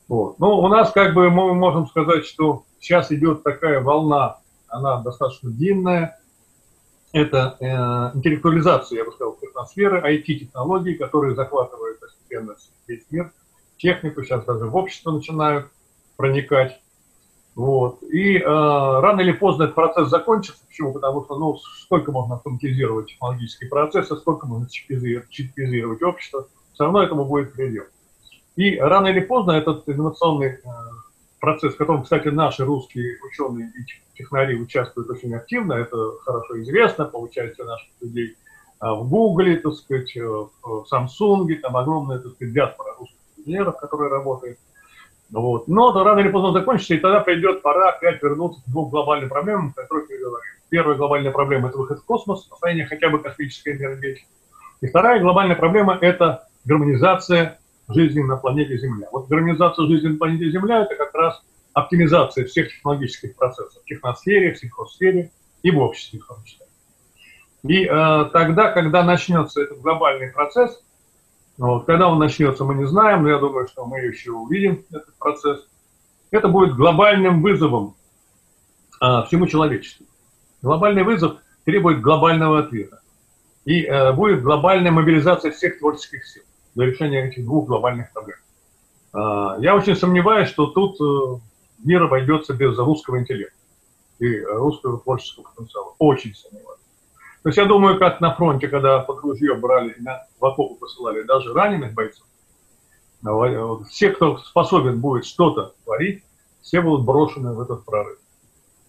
Вот. 0.09 0.39
Но 0.39 0.61
у 0.61 0.69
нас 0.69 0.91
как 0.93 1.15
бы 1.15 1.31
мы 1.31 1.55
можем 1.55 1.87
сказать, 1.87 2.27
что 2.27 2.65
сейчас 2.81 3.11
идет 3.11 3.43
такая 3.43 3.81
волна, 3.81 4.39
она 4.69 5.01
достаточно 5.03 5.51
длинная, 5.51 6.19
это 7.13 7.57
э, 7.61 8.19
интеллектуализация, 8.19 8.99
я 8.99 9.05
бы 9.05 9.13
сказал, 9.13 9.37
техносферы, 9.41 10.01
IT-технологий, 10.01 10.95
которые 10.97 11.37
захватывают 11.37 12.01
постепенно 12.01 12.57
весь 12.89 13.05
мир, 13.11 13.33
технику, 13.79 14.23
сейчас 14.25 14.45
даже 14.45 14.67
в 14.67 14.77
общество 14.77 15.13
начинают 15.13 15.69
проникать. 16.17 16.81
Вот. 17.55 18.03
И 18.03 18.39
э, 18.39 18.45
рано 18.45 19.21
или 19.21 19.31
поздно 19.31 19.65
этот 19.65 19.77
процесс 19.77 20.09
закончится. 20.09 20.61
Почему? 20.67 20.93
Потому 20.93 21.25
что 21.25 21.39
ну, 21.39 21.57
сколько 21.57 22.11
можно 22.11 22.35
автоматизировать 22.35 23.07
технологические 23.07 23.71
процессы, 23.71 24.17
сколько 24.17 24.47
можно 24.49 24.69
чипизировать, 24.69 25.31
чипизировать 25.31 26.03
общество, 26.03 26.49
все 26.73 26.85
равно 26.85 27.01
этому 27.01 27.25
будет 27.27 27.53
предел. 27.53 27.85
И 28.57 28.79
рано 28.79 29.09
или 29.09 29.21
поздно 29.21 29.53
этот 29.53 29.89
инновационный 29.89 30.49
э, 30.49 30.59
процесс, 31.41 31.75
в 31.75 31.77
котором, 31.77 32.03
кстати, 32.03 32.29
наши 32.29 32.65
русские 32.65 33.19
ученые 33.27 33.69
и 33.69 34.17
технари 34.17 34.57
участвуют 34.57 35.11
очень 35.11 35.35
активно, 35.35 35.75
это 35.75 35.97
хорошо 36.25 36.61
известно 36.63 37.05
по 37.05 37.17
участию 37.19 37.67
наших 37.67 37.89
людей 38.01 38.37
в 38.81 39.09
Гугле, 39.09 39.57
так 39.57 39.75
сказать, 39.75 40.15
в 40.15 40.85
Самсунге, 40.87 41.57
там 41.57 41.77
огромная, 41.77 42.19
так 42.19 42.33
сказать, 42.33 42.55
диаспора 42.55 42.95
русских 42.99 43.17
инженеров, 43.39 43.77
которые 43.79 44.11
работают. 44.11 44.59
Вот. 45.31 45.69
Но 45.69 45.93
то 45.93 46.05
рано 46.05 46.21
или 46.21 46.29
поздно 46.29 46.53
закончится, 46.53 46.95
и 46.95 46.99
тогда 46.99 47.21
придет 47.21 47.63
пора 47.63 47.91
опять 47.91 48.23
вернуться 48.23 48.63
к 48.63 48.71
двум 48.71 48.91
глобальным 48.91 49.29
проблемам, 49.31 49.73
о 49.75 49.81
которых 49.81 50.11
я 50.11 50.19
говорил. 50.19 50.39
Первая 50.69 50.97
глобальная 50.97 51.33
проблема– 51.33 51.69
это 51.71 51.79
выход 51.79 52.01
в 52.01 52.05
космос, 52.05 52.49
освоение 52.53 52.87
хотя 52.87 53.09
бы 53.09 53.21
космической 53.21 53.77
энергетики. 53.77 54.27
И 54.81 54.87
вторая 54.87 55.21
глобальная 55.21 55.57
проблема– 55.57 55.99
это 56.01 56.47
гармонизация 56.65 57.59
жизни 57.89 58.23
на 58.23 58.37
планете 58.37 58.79
Земля. 58.79 59.09
Вот 59.13 59.29
гармонизация 59.29 59.87
жизни 59.87 60.09
на 60.09 60.19
планете 60.19 60.51
Земля– 60.51 60.83
это 60.85 60.95
как 60.97 61.15
раз 61.15 61.43
оптимизация 61.73 62.47
всех 62.47 62.69
технологических 62.69 63.37
процессов 63.37 63.83
в 63.83 63.85
техносфере, 63.85 64.55
в 64.55 64.59
сельхозсфере 64.59 65.31
и 65.63 65.71
в 65.71 65.79
обществе 65.79 66.21
в 66.21 66.27
том 66.27 66.43
числе. 66.45 66.67
И 67.65 67.85
э, 67.85 68.25
тогда, 68.33 68.71
когда 68.73 69.03
начнется 69.03 69.63
этот 69.63 69.81
глобальный 69.81 70.31
процесс, 70.31 70.83
вот, 71.57 71.87
когда 71.87 72.09
он 72.09 72.19
начнется, 72.19 72.65
мы 72.65 72.75
не 72.75 72.87
знаем, 72.87 73.23
но 73.23 73.31
я 73.31 73.39
думаю, 73.39 73.67
что 73.69 73.85
мы 73.87 74.01
еще 74.01 74.33
увидим 74.33 74.85
этот 74.91 75.15
процесс, 75.19 75.67
это 76.31 76.49
будет 76.49 76.75
глобальным 76.75 77.43
вызовом 77.43 77.97
э, 79.01 79.23
всему 79.27 79.47
человечеству. 79.47 80.07
Глобальный 80.63 81.05
вызов 81.05 81.39
требует 81.65 82.01
глобального 82.01 82.61
ответа. 82.61 83.01
И 83.65 83.83
э, 83.85 84.13
будет 84.13 84.43
глобальная 84.43 84.91
мобилизация 84.91 85.51
всех 85.51 85.79
творческих 85.79 86.27
сил 86.27 86.43
для 86.75 86.87
решения 86.87 87.29
этих 87.29 87.45
двух 87.45 87.67
глобальных 87.67 88.13
проблем. 88.13 88.39
Э, 89.13 89.57
я 89.61 89.75
очень 89.77 89.97
сомневаюсь, 89.97 90.49
что 90.49 90.67
тут 90.67 91.01
э, 91.01 91.41
мир 91.85 92.03
обойдется 92.03 92.55
без 92.55 92.77
русского 92.79 93.19
интеллекта 93.19 93.57
и 94.19 94.41
русского 94.41 94.99
творческого 94.99 95.45
потенциала. 95.45 95.95
Очень 95.99 96.35
сомневаюсь. 96.35 96.81
То 97.43 97.49
есть 97.51 97.59
я 97.59 97.67
думаю, 97.67 97.99
как 97.99 98.21
на 98.21 98.35
фронте, 98.35 98.69
когда 98.69 99.01
под 99.01 99.21
ружье 99.21 99.55
брали, 99.55 99.95
в 100.41 100.45
окопы 100.45 100.77
посылали 100.77 101.23
даже 101.23 101.53
раненых 101.53 101.93
бойцов, 101.93 102.27
все, 103.91 104.11
кто 104.11 104.39
способен 104.39 105.01
будет 105.01 105.27
что-то 105.27 105.75
творить, 105.85 106.23
все 106.63 106.81
будут 106.81 107.05
брошены 107.05 107.53
в 107.53 107.61
этот 107.61 107.85
прорыв. 107.85 108.19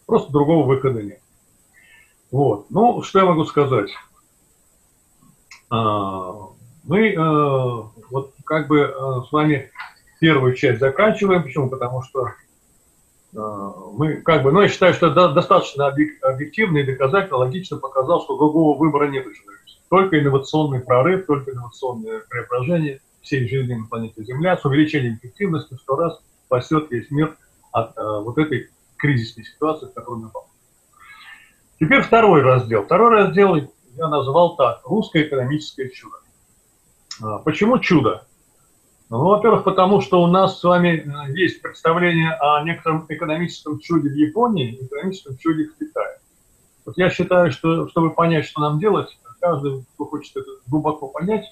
Просто 0.06 0.32
другого 0.32 0.65
выхода 0.65 1.01
нет. 1.01 1.20
Вот. 2.32 2.68
Ну, 2.70 3.01
что 3.01 3.20
я 3.20 3.25
могу 3.25 3.44
сказать? 3.46 3.92
А, 6.86 6.88
мы 6.88 7.10
э, 7.10 7.18
вот 8.12 8.34
как 8.46 8.68
бы 8.68 8.80
э, 8.80 9.22
с 9.27 9.32
вами 9.32 9.72
первую 10.20 10.56
часть 10.56 10.80
заканчиваем. 10.80 11.44
Почему? 11.44 11.70
Потому 11.70 12.04
что 12.04 12.27
э, 13.34 13.72
мы 13.94 14.18
как 14.18 14.44
бы, 14.44 14.51
ну, 14.51 14.62
я 14.62 14.70
считаю, 14.70 14.94
что 14.94 15.10
достаточно 15.10 15.88
объективно 15.88 16.80
и 16.80 16.86
доказательно, 16.86 17.38
логично 17.38 17.77
показал, 17.77 18.22
что 18.24 18.38
другого 18.38 18.77
выбора 18.77 19.08
нет 19.08 19.25
у. 19.25 19.32
Только 19.89 20.20
инновационный 20.20 20.80
прорыв, 20.80 21.25
только 21.27 21.51
инновационное 21.51 22.24
преображение 22.27 23.01
всей 23.22 23.48
жизни 23.48 23.75
на 23.75 23.86
планете 23.86 24.24
Земля 24.24 24.58
с 24.58 24.65
увеличением 24.65 25.15
эффективности 25.15 25.75
сто 25.75 25.96
раз 25.96 26.20
спасет 26.48 26.89
весь 26.92 27.10
мир 27.12 27.38
от 27.72 27.96
вот 27.96 28.38
этой 28.38 28.70
кризисной 28.98 29.46
ситуации, 29.46 29.86
в 29.86 29.94
которую 29.94 30.24
мы 30.24 30.30
попали. 30.30 30.51
Теперь 31.80 32.01
второй 32.01 32.42
раздел. 32.42 32.84
Второй 32.84 33.12
раздел 33.12 33.56
я 33.56 34.08
назвал 34.08 34.56
так. 34.56 34.82
Русское 34.86 35.24
экономическое 35.24 35.89
чудо. 35.89 36.18
А, 37.22 37.39
почему 37.39 37.79
чудо? 37.79 38.25
Ну, 39.10 39.24
во-первых, 39.24 39.63
потому 39.63 40.01
что 40.01 40.22
у 40.22 40.27
нас 40.27 40.60
с 40.60 40.63
вами 40.63 41.05
э, 41.05 41.31
есть 41.34 41.62
представление 41.62 42.31
о 42.34 42.63
некотором 42.63 43.05
экономическом 43.07 43.79
чуде 43.79 44.10
в 44.10 44.15
Японии 44.15 44.72
и 44.74 44.86
экономическом 44.86 45.38
чуде 45.38 45.65
в 45.65 45.77
Китае. 45.77 46.17
Вот 46.86 46.98
я 46.98 47.10
считаю, 47.10 47.51
что 47.51 47.88
чтобы 47.89 48.12
понять, 48.12 48.45
что 48.45 48.62
нам 48.62 48.79
делать, 48.79 49.17
каждый, 49.39 49.86
кто 49.93 50.05
хочет 50.05 50.36
это 50.38 50.50
глубоко 50.67 51.07
понять, 51.07 51.45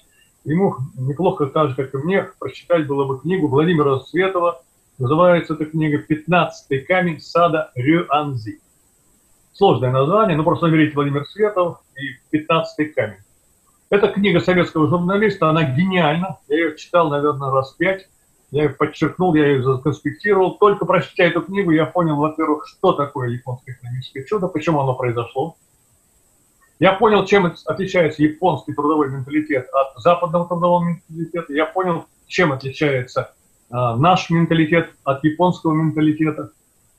ему 0.44 0.76
неплохо, 0.96 1.46
так 1.46 1.70
же, 1.70 1.76
как 1.76 1.94
и 1.94 1.98
мне, 1.98 2.28
прочитать 2.38 2.86
было 2.86 3.04
бы 3.04 3.20
книгу 3.20 3.46
Владимира 3.46 4.00
Светова. 4.00 4.62
Называется 4.98 5.54
эта 5.54 5.64
книга 5.66 5.98
«Пятнадцатый 5.98 6.80
камень 6.80 7.20
сада 7.20 7.70
Рюанзи». 7.74 8.60
Сложное 9.52 9.90
название, 9.90 10.36
но 10.36 10.44
просто 10.44 10.66
наберите 10.66 10.94
Владимир 10.94 11.24
Светов 11.26 11.78
и 11.96 12.18
«Пятнадцатый 12.30 12.86
камень». 12.86 13.18
Это 13.90 14.08
книга 14.08 14.40
советского 14.40 14.88
журналиста, 14.88 15.50
она 15.50 15.62
гениальна. 15.62 16.38
Я 16.48 16.56
ее 16.56 16.76
читал, 16.76 17.10
наверное, 17.10 17.50
раз 17.50 17.72
пять. 17.72 18.08
Я 18.50 18.64
ее 18.64 18.70
подчеркнул, 18.70 19.34
я 19.34 19.46
ее 19.46 19.62
законспектировал. 19.62 20.56
Только 20.58 20.86
прочтя 20.86 21.24
эту 21.24 21.42
книгу, 21.42 21.70
я 21.70 21.86
понял, 21.86 22.16
во-первых, 22.16 22.66
что 22.66 22.92
такое 22.92 23.30
японское 23.30 23.72
экономическое 23.72 24.24
чудо, 24.24 24.48
почему 24.48 24.80
оно 24.80 24.94
произошло. 24.94 25.56
Я 26.78 26.92
понял, 26.92 27.24
чем 27.24 27.52
отличается 27.66 28.22
японский 28.22 28.72
трудовой 28.72 29.10
менталитет 29.10 29.68
от 29.72 30.00
западного 30.00 30.46
трудового 30.48 30.84
менталитета. 30.84 31.52
Я 31.52 31.66
понял, 31.66 32.06
чем 32.26 32.52
отличается 32.52 33.34
э, 33.70 33.74
наш 33.74 34.30
менталитет 34.30 34.90
от 35.04 35.22
японского 35.24 35.72
менталитета. 35.72 36.50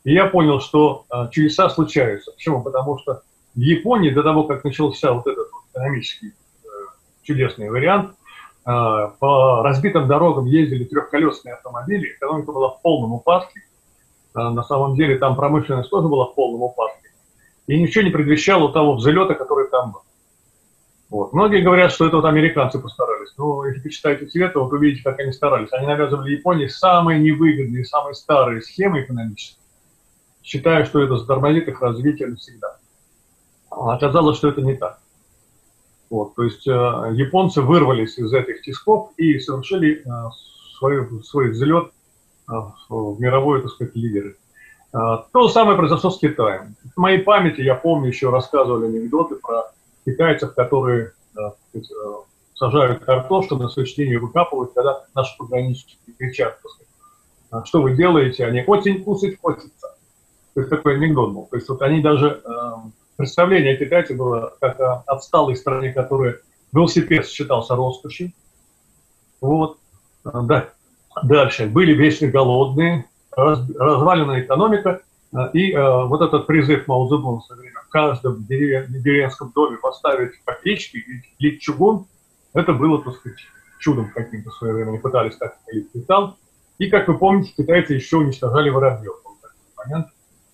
И 0.03 0.13
я 0.13 0.27
понял, 0.27 0.59
что 0.61 1.05
э, 1.11 1.29
чудеса 1.31 1.69
случаются. 1.69 2.31
Почему? 2.31 2.61
Потому 2.61 2.99
что 2.99 3.23
в 3.53 3.59
Японии 3.59 4.11
до 4.11 4.23
того, 4.23 4.43
как 4.43 4.63
начался 4.63 5.13
вот 5.13 5.27
этот 5.27 5.47
экономический 5.71 6.33
чудесный 7.25 7.69
вариант, 7.69 8.11
э, 8.11 8.69
по 9.19 9.61
разбитым 9.63 10.07
дорогам 10.07 10.45
ездили 10.45 10.83
трехколесные 10.83 11.55
автомобили, 11.55 12.13
экономика 12.13 12.51
была 12.51 12.69
в 12.69 12.81
полном 12.81 13.13
упадке. 13.13 13.61
Э, 14.35 14.49
на 14.49 14.63
самом 14.63 14.95
деле 14.95 15.17
там 15.17 15.35
промышленность 15.35 15.89
тоже 15.89 16.07
была 16.07 16.27
в 16.27 16.35
полном 16.35 16.63
упадке. 16.63 17.09
И 17.67 17.81
ничего 17.81 18.03
не 18.03 18.11
предвещало 18.11 18.71
того 18.71 18.95
взлета, 18.95 19.33
который 19.33 19.67
там 19.69 19.93
был. 19.93 20.01
Вот. 21.09 21.33
Многие 21.33 21.61
говорят, 21.61 21.91
что 21.91 22.05
это 22.05 22.17
вот 22.17 22.25
американцы 22.25 22.79
постарались. 22.79 23.33
Но 23.37 23.65
если 23.65 23.81
почитаете 23.81 24.25
цвета, 24.25 24.59
вот 24.59 24.71
увидите, 24.73 25.03
как 25.03 25.19
они 25.19 25.31
старались. 25.31 25.71
Они 25.71 25.87
навязывали 25.87 26.31
Японии 26.31 26.67
самые 26.67 27.19
невыгодные, 27.19 27.85
самые 27.85 28.15
старые 28.15 28.61
схемы 28.61 29.01
экономические 29.01 29.65
считая, 30.45 30.85
что 30.85 31.01
это 31.01 31.17
затормозит 31.17 31.67
их 31.67 31.81
развитие 31.81 32.29
навсегда. 32.29 32.77
А 33.71 33.95
оказалось, 33.95 34.37
что 34.37 34.47
это 34.47 34.61
не 34.61 34.75
так. 34.75 34.99
Вот, 36.09 36.35
то 36.35 36.43
есть 36.43 36.67
э, 36.67 36.71
японцы 37.13 37.61
вырвались 37.61 38.17
из 38.17 38.31
этих 38.33 38.61
тисков 38.61 39.11
и 39.17 39.39
совершили 39.39 40.03
э, 40.05 40.09
свой, 40.77 41.23
свой 41.23 41.49
взлет 41.49 41.91
э, 42.47 42.53
в 42.89 43.19
мировой, 43.19 43.61
так 43.61 43.71
сказать, 43.71 43.95
лидеры. 43.95 44.37
То 44.91 45.27
же 45.33 45.49
самое 45.49 45.77
произошло 45.77 46.09
с 46.09 46.17
Китаем. 46.19 46.77
В 46.95 46.97
моей 46.97 47.17
памяти 47.17 47.59
я 47.59 47.75
помню, 47.75 48.07
еще 48.07 48.29
рассказывали 48.29 48.85
анекдоты 48.85 49.35
про 49.35 49.63
китайцев, 50.05 50.53
которые 50.53 51.11
сказать, 51.33 51.89
сажают 52.55 53.03
картошку, 53.03 53.55
на 53.55 53.67
сочетение 53.69 54.19
выкапывают, 54.19 54.73
когда 54.73 55.03
наши 55.13 55.37
пограничники 55.37 55.97
кричат, 56.17 56.57
сказать, 56.59 56.87
«А 57.51 57.65
что 57.65 57.81
вы 57.81 57.95
делаете, 57.95 58.45
они 58.45 58.63
очень 58.65 59.03
кусать 59.03 59.39
хочется. 59.41 59.95
То 60.53 60.61
есть 60.61 60.69
такой 60.69 60.95
анекдот 60.95 61.33
был. 61.33 61.47
То 61.47 61.57
есть 61.57 61.67
вот 61.67 61.81
они 61.81 62.01
даже, 62.01 62.41
э, 62.43 62.49
представление 63.17 63.73
о 63.73 63.77
Китае 63.77 64.17
было 64.17 64.53
как 64.59 64.79
о 64.79 65.03
отсталой 65.07 65.55
стране, 65.55 65.93
которая 65.93 66.39
велосипед 66.73 67.27
считался 67.27 67.75
роскошью. 67.75 68.31
Вот. 69.41 69.77
Да. 70.23 70.69
Дальше. 71.23 71.67
Были 71.67 71.93
вечно 71.93 72.27
голодные, 72.27 73.05
раз, 73.31 73.59
разваленная 73.77 74.41
экономика. 74.41 75.01
Э, 75.33 75.49
и 75.53 75.71
э, 75.71 76.05
вот 76.05 76.21
этот 76.21 76.47
призыв 76.47 76.87
Мао 76.87 77.07
Цзэдуна 77.07 77.39
в 77.39 77.55
время 77.55 77.79
в 77.81 77.89
каждом 77.89 78.45
деревенском 78.45 79.51
доме 79.55 79.77
поставить 79.77 80.43
по 80.43 80.53
печке 80.53 80.99
и 81.39 81.57
чугун, 81.59 82.07
это 82.53 82.73
было, 82.73 83.01
так 83.01 83.15
сказать, 83.15 83.39
чудом 83.79 84.11
каким-то 84.13 84.49
в 84.49 84.55
свое 84.55 84.73
время. 84.73 84.89
Они 84.89 84.99
пытались 84.99 85.37
так 85.37 85.57
лить 85.71 85.89
металл. 85.93 86.37
И, 86.77 86.89
как 86.89 87.07
вы 87.07 87.17
помните, 87.17 87.53
китайцы 87.55 87.93
еще 87.93 88.17
уничтожали 88.17 88.69
воробьев. 88.69 89.15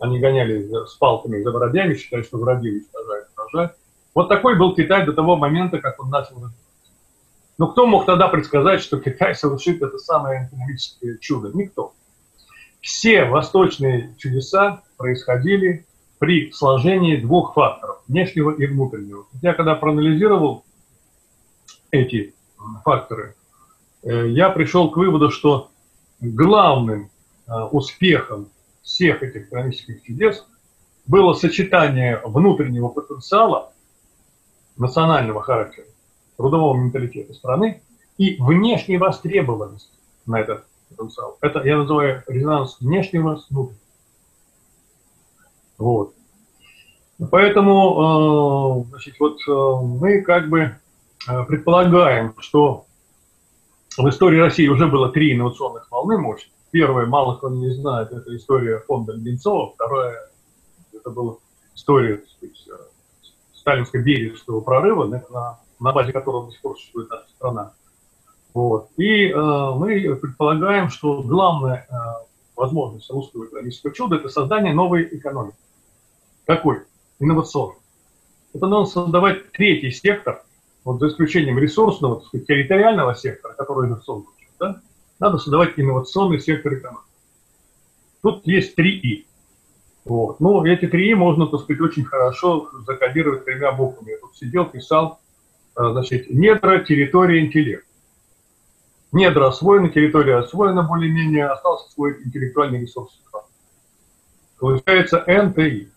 Они 0.01 0.19
гоняли 0.19 0.67
с 0.87 0.95
палками 0.95 1.43
за 1.43 1.51
воробьями, 1.51 1.93
считая, 1.93 2.23
что 2.23 2.39
воробьи 2.39 2.71
уничтожают 2.71 3.27
урожай. 3.37 3.69
Вот 4.15 4.29
такой 4.29 4.57
был 4.57 4.73
Китай 4.73 5.05
до 5.05 5.13
того 5.13 5.35
момента, 5.35 5.77
как 5.77 6.01
он 6.01 6.09
начал 6.09 6.35
развиваться. 6.37 6.57
Но 7.59 7.67
кто 7.67 7.85
мог 7.85 8.07
тогда 8.07 8.27
предсказать, 8.27 8.81
что 8.81 8.99
Китай 8.99 9.35
совершит 9.35 9.79
это 9.83 9.99
самое 9.99 10.47
экономическое 10.47 11.19
чудо? 11.19 11.51
Никто. 11.53 11.93
Все 12.81 13.25
восточные 13.25 14.15
чудеса 14.17 14.81
происходили 14.97 15.85
при 16.17 16.51
сложении 16.51 17.17
двух 17.17 17.53
факторов, 17.53 18.01
внешнего 18.07 18.49
и 18.49 18.65
внутреннего. 18.65 19.25
Я 19.43 19.53
когда 19.53 19.75
проанализировал 19.75 20.65
эти 21.91 22.33
факторы, 22.83 23.35
э, 24.01 24.29
я 24.29 24.49
пришел 24.49 24.89
к 24.89 24.97
выводу, 24.97 25.29
что 25.29 25.69
главным 26.19 27.11
э, 27.47 27.53
успехом 27.71 28.49
всех 28.81 29.23
этих 29.23 29.47
экономических 29.47 30.03
чудес 30.03 30.45
было 31.05 31.33
сочетание 31.33 32.21
внутреннего 32.23 32.89
потенциала 32.89 33.73
национального 34.77 35.41
характера, 35.41 35.87
трудового 36.37 36.75
менталитета 36.75 37.33
страны 37.33 37.81
и 38.17 38.41
внешней 38.41 38.97
востребованности 38.97 39.89
на 40.25 40.39
этот 40.39 40.65
потенциал. 40.89 41.37
Это 41.41 41.63
я 41.63 41.77
называю 41.77 42.23
резонанс 42.27 42.77
внешнего 42.79 43.37
с 43.37 43.49
внутренним. 43.49 43.79
Вот. 45.77 46.13
Поэтому, 47.29 48.85
значит, 48.89 49.15
вот 49.19 49.39
мы 49.47 50.21
как 50.21 50.49
бы 50.49 50.75
предполагаем, 51.47 52.33
что 52.39 52.85
в 53.97 54.07
истории 54.09 54.39
России 54.39 54.67
уже 54.67 54.87
было 54.87 55.09
три 55.09 55.33
инновационных 55.33 55.91
волны 55.91 56.17
мощных. 56.17 56.53
Первая, 56.71 57.05
мало 57.05 57.35
кто 57.35 57.49
не 57.49 57.69
знает, 57.69 58.11
это 58.11 58.35
история 58.35 58.79
фонда 58.79 59.13
Леденцова. 59.13 59.73
Вторая, 59.73 60.29
это 60.93 61.09
была 61.09 61.35
история 61.75 62.23
сказать, 62.37 62.57
сталинско-бережского 63.53 64.61
прорыва, 64.61 65.05
на, 65.05 65.59
на 65.79 65.91
базе 65.91 66.13
которого 66.13 66.45
до 66.45 66.51
сих 66.51 66.61
пор 66.61 66.77
существует 66.77 67.09
наша 67.09 67.29
страна. 67.29 67.73
Вот. 68.53 68.89
И 68.97 69.27
э, 69.27 69.35
мы 69.35 70.15
предполагаем, 70.15 70.89
что 70.89 71.21
главная 71.21 71.87
э, 71.89 71.95
возможность 72.55 73.09
русского 73.09 73.45
экономического 73.45 73.93
чуда– 73.93 74.15
это 74.17 74.29
создание 74.29 74.73
новой 74.73 75.03
экономики. 75.11 75.57
Какой? 76.45 76.83
Инновационной. 77.19 77.75
Это 78.53 78.67
надо 78.67 78.85
создавать 78.85 79.51
третий 79.51 79.91
сектор, 79.91 80.43
вот 80.83 80.99
за 80.99 81.07
исключением 81.07 81.59
ресурсного, 81.59 82.17
так 82.17 82.27
сказать, 82.27 82.47
территориального 82.47 83.15
сектора, 83.15 83.53
который 83.53 83.87
инновационный, 83.87 84.25
да, 84.59 84.81
надо 85.21 85.37
создавать 85.37 85.73
инновационный 85.77 86.39
сектор 86.41 86.73
экономики. 86.73 87.05
Тут 88.23 88.45
есть 88.45 88.75
три 88.75 88.97
«и». 88.97 89.27
Вот. 90.03 90.39
Ну, 90.39 90.65
эти 90.65 90.87
три 90.87 91.11
«и» 91.11 91.13
можно, 91.13 91.45
так 91.45 91.61
сказать, 91.61 91.79
очень 91.81 92.03
хорошо 92.03 92.69
закодировать 92.87 93.45
тремя 93.45 93.71
буквами. 93.71 94.11
Я 94.11 94.17
тут 94.17 94.35
сидел, 94.35 94.65
писал, 94.65 95.19
э, 95.77 95.89
значит, 95.91 96.31
недра, 96.31 96.79
территория, 96.79 97.45
интеллект. 97.45 97.85
Недра 99.11 99.47
освоены, 99.47 99.89
территория 99.89 100.37
освоена 100.37 100.83
более-менее, 100.83 101.49
остался 101.49 101.91
свой 101.91 102.17
интеллектуальный 102.23 102.81
ресурс. 102.81 103.21
Получается 104.57 105.23
НТИ. 105.27 105.91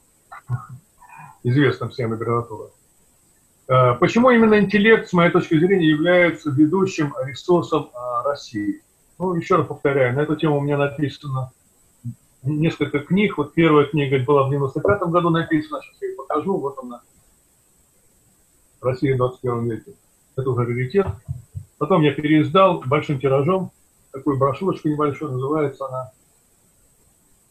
Известна 1.45 1.88
всем 1.88 2.12
аббревиатура. 2.12 2.69
Э, 3.69 3.95
почему 3.95 4.31
именно 4.31 4.59
интеллект, 4.59 5.09
с 5.09 5.14
моей 5.14 5.31
точки 5.31 5.59
зрения, 5.59 5.88
является 5.88 6.50
ведущим 6.50 7.14
ресурсом 7.25 7.90
э, 7.95 8.28
России? 8.28 8.83
Ну, 9.18 9.35
еще 9.35 9.56
раз 9.56 9.66
повторяю, 9.66 10.14
на 10.14 10.21
эту 10.21 10.37
тему 10.37 10.59
у 10.59 10.61
меня 10.61 10.76
написано 10.76 11.52
несколько 12.42 13.00
книг. 13.00 13.38
Вот 13.38 13.54
первая 13.54 13.87
книга 13.87 14.18
была 14.25 14.47
в 14.47 14.50
95 14.50 15.02
году 15.02 15.30
написана, 15.30 15.80
сейчас 15.83 16.02
я 16.02 16.09
ее 16.09 16.16
покажу. 16.16 16.59
Вот 16.59 16.78
она. 16.83 17.00
Россия 18.80 19.14
в 19.14 19.18
21 19.18 19.71
веке. 19.71 19.94
Это 20.37 20.50
уже 20.50 20.64
раритет. 20.64 21.06
Потом 21.78 22.02
я 22.02 22.12
переиздал 22.12 22.83
большим 22.87 23.21
тиражом 23.21 23.71
такую 24.12 24.38
брошюрочку 24.38 24.88
небольшую, 24.88 25.33
называется 25.33 25.87
она 25.87 26.12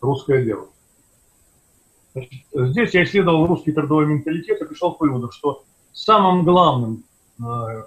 «Русское 0.01 0.43
дело». 0.43 0.67
Значит, 2.13 2.32
здесь 2.53 2.93
я 2.93 3.03
исследовал 3.03 3.48
русский 3.48 3.72
трудовой 3.72 4.05
менталитет 4.05 4.62
и 4.62 4.65
пришел 4.65 4.93
к 4.93 5.01
выводу, 5.01 5.32
что 5.32 5.63
самым 5.91 6.46
главным 6.46 7.03
э, 7.39 7.43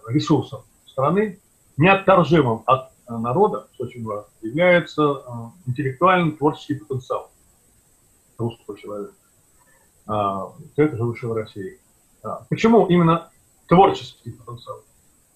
ресурсом 0.08 0.62
страны, 0.84 1.38
неотторжимым 1.76 2.62
от 2.66 2.90
народа, 3.08 3.68
что 3.74 3.84
очень 3.84 4.04
важно, 4.04 4.28
является 4.42 5.02
э, 5.02 5.30
интеллектуальный 5.66 6.32
творческий 6.32 6.74
потенциал 6.74 7.30
русского 8.38 8.76
человека. 8.76 9.14
А, 10.06 10.52
это 10.76 10.96
живущего 10.96 11.32
в 11.32 11.36
России. 11.36 11.78
А, 12.22 12.44
почему 12.48 12.86
именно 12.86 13.30
творческий 13.68 14.32
потенциал? 14.32 14.82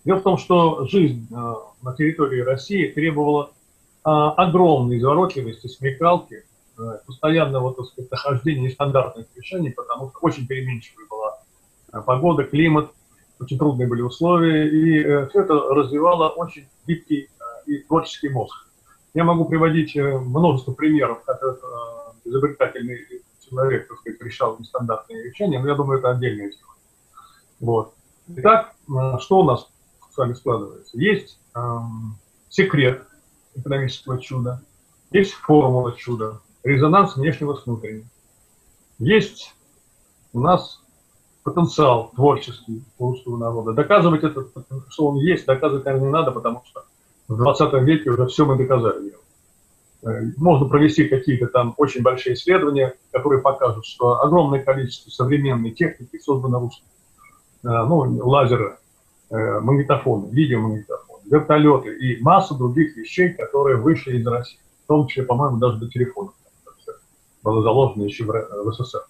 Дело 0.05 0.19
в 0.19 0.23
том, 0.23 0.39
что 0.39 0.87
жизнь 0.87 1.29
э, 1.31 1.55
на 1.83 1.95
территории 1.95 2.41
России 2.41 2.89
требовала 2.89 3.53
огромной 4.03 4.97
изворотливости, 4.97 5.67
смекалки, 5.67 6.47
постоянного, 7.07 7.75
так 7.75 7.85
сказать, 7.85 8.11
нахождения 8.11 8.63
нестандартных 8.63 9.27
решений, 9.37 9.69
потому 9.69 10.09
что 10.09 10.21
очень 10.23 10.47
переменчивая 10.47 11.07
была 11.07 11.39
погода, 12.07 12.45
климат, 12.45 12.91
очень 13.41 13.59
трудные 13.59 13.89
были 13.89 14.03
условия, 14.03 14.69
и 14.69 15.03
э, 15.03 15.29
все 15.29 15.43
это 15.43 15.55
развивало 15.55 16.29
очень 16.29 16.69
гибкий 16.87 17.23
э, 17.23 17.40
и 17.71 17.79
творческий 17.79 18.29
мозг. 18.29 18.55
Я 19.15 19.25
могу 19.25 19.45
приводить 19.45 19.97
э, 19.97 20.19
множество 20.19 20.73
примеров, 20.73 21.23
как 21.25 21.37
этот 21.37 21.63
изобретательный 22.25 22.99
человек, 23.49 23.89
так 23.89 23.99
сказать, 23.99 24.23
решал 24.23 24.57
нестандартные 24.59 25.25
решения, 25.25 25.59
но 25.59 25.69
я 25.69 25.75
думаю, 25.75 25.99
это 25.99 26.11
отдельная 26.11 26.51
тема. 26.51 26.75
Вот. 27.61 27.95
Итак, 28.29 28.75
что 29.19 29.41
у 29.41 29.45
нас 29.45 29.69
с 30.13 30.17
вами 30.17 30.35
складывается? 30.35 30.97
Есть 30.99 31.39
эм, 31.55 32.17
секрет 32.49 33.07
экономического 33.55 34.21
чуда, 34.21 34.63
есть 35.11 35.33
формула 35.33 35.97
чуда, 35.97 36.41
резонанс 36.63 37.17
внешнего 37.17 37.55
с 37.55 37.67
внутренним. 37.67 38.09
Есть 38.99 39.55
у 40.33 40.41
нас 40.41 40.81
потенциал 41.43 42.13
творческий 42.15 42.85
русского 42.99 43.37
народа. 43.37 43.73
Доказывать 43.73 44.23
это, 44.23 44.47
что 44.89 45.07
он 45.07 45.17
есть, 45.17 45.47
доказывать, 45.47 45.85
наверное, 45.85 46.07
не 46.07 46.13
надо, 46.13 46.31
потому 46.31 46.63
что 46.67 46.85
в 47.31 47.37
20 47.37 47.73
веке 47.85 48.11
уже 48.11 48.27
все 48.27 48.45
мы 48.45 48.57
доказали. 48.57 49.13
Э, 50.03 50.09
можно 50.37 50.67
провести 50.67 51.05
какие-то 51.07 51.47
там 51.47 51.75
очень 51.77 52.03
большие 52.03 52.35
исследования, 52.35 52.95
которые 53.13 53.41
покажут, 53.41 53.87
что 53.87 54.21
огромное 54.21 54.61
количество 54.61 55.11
современной 55.11 55.71
техники 55.71 56.19
создано 56.19 56.59
русским. 56.59 56.87
Э, 57.63 57.85
ну, 57.87 58.01
лазеры, 58.27 58.79
э, 59.31 59.61
магнитофоны, 59.61 60.29
видеомагнитофоны, 60.33 61.23
вертолеты 61.31 61.97
и 61.99 62.21
массу 62.21 62.57
других 62.57 62.97
вещей, 62.97 63.29
которые 63.35 63.77
вышли 63.77 64.19
из 64.19 64.27
России. 64.27 64.59
В 64.85 64.89
том 64.89 65.07
числе, 65.07 65.23
по-моему, 65.23 65.59
даже 65.59 65.79
до 65.79 65.89
телефонов. 65.89 66.35
Было 67.45 67.63
заложено 67.63 68.03
еще 68.03 68.25
в 68.25 68.73
СССР. 68.73 69.07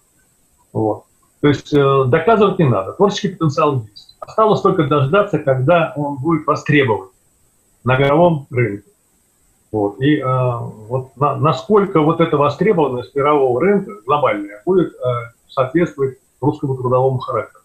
Вот. 0.73 1.05
То 1.41 1.47
есть 1.47 1.71
доказывать 1.71 2.59
не 2.59 2.69
надо, 2.69 2.93
творческий 2.93 3.29
потенциал 3.29 3.81
есть. 3.89 4.15
Осталось 4.19 4.61
только 4.61 4.83
дождаться, 4.83 5.39
когда 5.39 5.91
он 5.97 6.17
будет 6.17 6.45
востребован 6.45 7.10
на 7.83 7.97
мировом 7.97 8.47
рынке. 8.49 8.89
Вот. 9.71 10.01
И 10.01 10.17
э, 10.17 10.23
вот 10.25 11.15
на, 11.15 11.35
насколько 11.37 12.01
вот 12.01 12.19
эта 12.19 12.37
востребованность 12.37 13.15
мирового 13.15 13.61
рынка, 13.61 13.93
глобальная, 14.05 14.61
будет 14.65 14.93
э, 14.93 14.97
соответствовать 15.47 16.17
русскому 16.41 16.75
трудовому 16.75 17.19
характеру. 17.19 17.63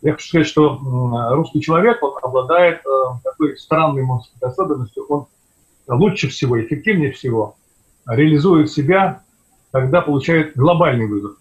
Я 0.00 0.12
хочу 0.12 0.28
сказать, 0.28 0.46
что 0.46 0.74
э, 0.74 1.34
русский 1.34 1.60
человек 1.60 2.02
он 2.02 2.14
обладает 2.22 2.78
э, 2.78 2.90
такой 3.22 3.56
странной, 3.58 4.02
может 4.02 4.30
особенностью. 4.40 5.04
Он 5.08 5.26
лучше 5.88 6.28
всего, 6.28 6.60
эффективнее 6.60 7.12
всего 7.12 7.56
реализует 8.06 8.70
себя, 8.70 9.22
когда 9.70 10.00
получает 10.00 10.56
глобальный 10.56 11.06
вызов. 11.06 11.36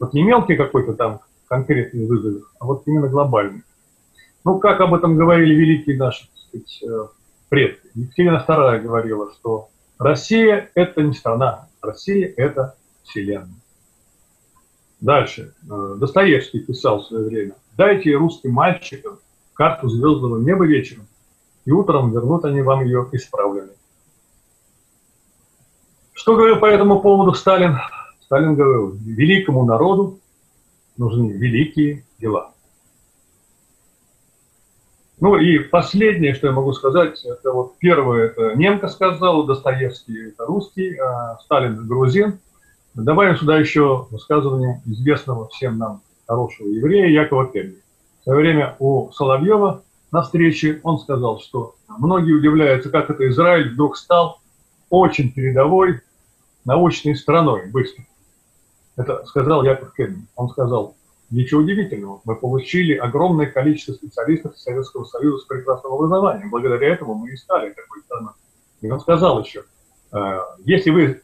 Вот 0.00 0.12
не 0.14 0.22
мелкий 0.22 0.56
какой-то 0.56 0.94
там 0.94 1.20
конкретный 1.48 2.06
вызов, 2.06 2.42
а 2.58 2.66
вот 2.66 2.82
именно 2.86 3.08
глобальный. 3.08 3.62
Ну, 4.44 4.58
как 4.58 4.80
об 4.80 4.94
этом 4.94 5.16
говорили 5.16 5.54
великие 5.54 5.96
наши, 5.96 6.28
сказать, 6.54 6.82
э, 6.82 7.06
предки. 7.48 7.88
Екатерина 7.94 8.44
II 8.46 8.80
говорила, 8.80 9.32
что 9.32 9.68
Россия– 9.98 10.70
это 10.74 11.02
не 11.02 11.14
страна, 11.14 11.68
Россия– 11.82 12.32
это 12.36 12.76
вселенная. 13.02 13.60
Дальше. 15.00 15.54
Э, 15.70 15.96
Достоевский 15.98 16.60
писал 16.60 17.00
в 17.00 17.06
свое 17.06 17.26
время. 17.26 17.54
«Дайте 17.76 18.14
русским 18.14 18.52
мальчикам 18.52 19.18
карту 19.52 19.88
звездного 19.88 20.38
неба 20.38 20.66
вечером, 20.66 21.06
и 21.64 21.72
утром 21.72 22.12
вернут 22.12 22.44
они 22.44 22.62
вам 22.62 22.84
ее 22.84 23.08
исправленной». 23.12 23.74
Что 26.12 26.36
говорил 26.36 26.58
по 26.58 26.66
этому 26.66 27.00
поводу 27.00 27.34
Сталин? 27.34 27.76
Сталин 28.22 28.54
говорил, 28.54 28.92
великому 28.92 29.64
народу 29.66 30.20
нужны 30.96 31.32
великие 31.32 32.04
дела. 32.18 32.53
Ну 35.20 35.36
и 35.36 35.58
последнее, 35.58 36.34
что 36.34 36.48
я 36.48 36.52
могу 36.52 36.72
сказать, 36.72 37.24
это 37.24 37.52
вот 37.52 37.78
первое, 37.78 38.26
это 38.26 38.54
немка 38.56 38.88
сказал, 38.88 39.44
Достоевский 39.44 40.28
это 40.28 40.44
русский, 40.44 40.96
а 40.96 41.38
Сталин 41.44 41.86
грузин. 41.86 42.40
Добавим 42.94 43.36
сюда 43.36 43.58
еще 43.58 44.06
высказывание 44.10 44.82
известного 44.86 45.48
всем 45.48 45.78
нам 45.78 46.02
хорошего 46.26 46.68
еврея 46.68 47.08
Якова 47.08 47.46
Кемми. 47.46 47.76
В 48.20 48.24
свое 48.24 48.38
время 48.40 48.76
у 48.78 49.10
Соловьева 49.12 49.82
на 50.10 50.22
встрече 50.22 50.80
он 50.82 50.98
сказал, 50.98 51.40
что 51.40 51.74
многие 51.88 52.32
удивляются, 52.32 52.90
как 52.90 53.10
это 53.10 53.28
Израиль 53.28 53.72
вдруг 53.72 53.96
стал 53.96 54.40
очень 54.90 55.32
передовой 55.32 56.00
научной 56.64 57.16
страной 57.16 57.66
быстро. 57.70 58.04
Это 58.96 59.24
сказал 59.26 59.64
Яков 59.64 59.92
Кенни. 59.94 60.26
Он 60.36 60.48
сказал, 60.48 60.94
ничего 61.34 61.60
удивительного, 61.60 62.20
мы 62.24 62.36
получили 62.36 62.94
огромное 62.94 63.46
количество 63.46 63.92
специалистов 63.92 64.56
Советского 64.58 65.04
Союза 65.04 65.42
с 65.42 65.46
прекрасным 65.46 65.92
образованием. 65.92 66.50
Благодаря 66.50 66.88
этому 66.88 67.14
мы 67.14 67.30
и 67.30 67.36
стали 67.36 67.70
такой 67.70 68.02
страной. 68.02 68.32
И 68.80 68.90
он 68.90 69.00
сказал 69.00 69.42
еще, 69.42 69.64
«Э, 70.12 70.38
если 70.64 70.90
вы, 70.90 71.22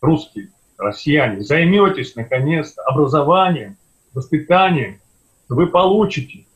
русские, 0.00 0.50
россияне, 0.78 1.42
займетесь, 1.42 2.14
наконец-то, 2.16 2.82
образованием, 2.82 3.76
воспитанием, 4.14 5.00
вы 5.48 5.66
получите 5.66 6.46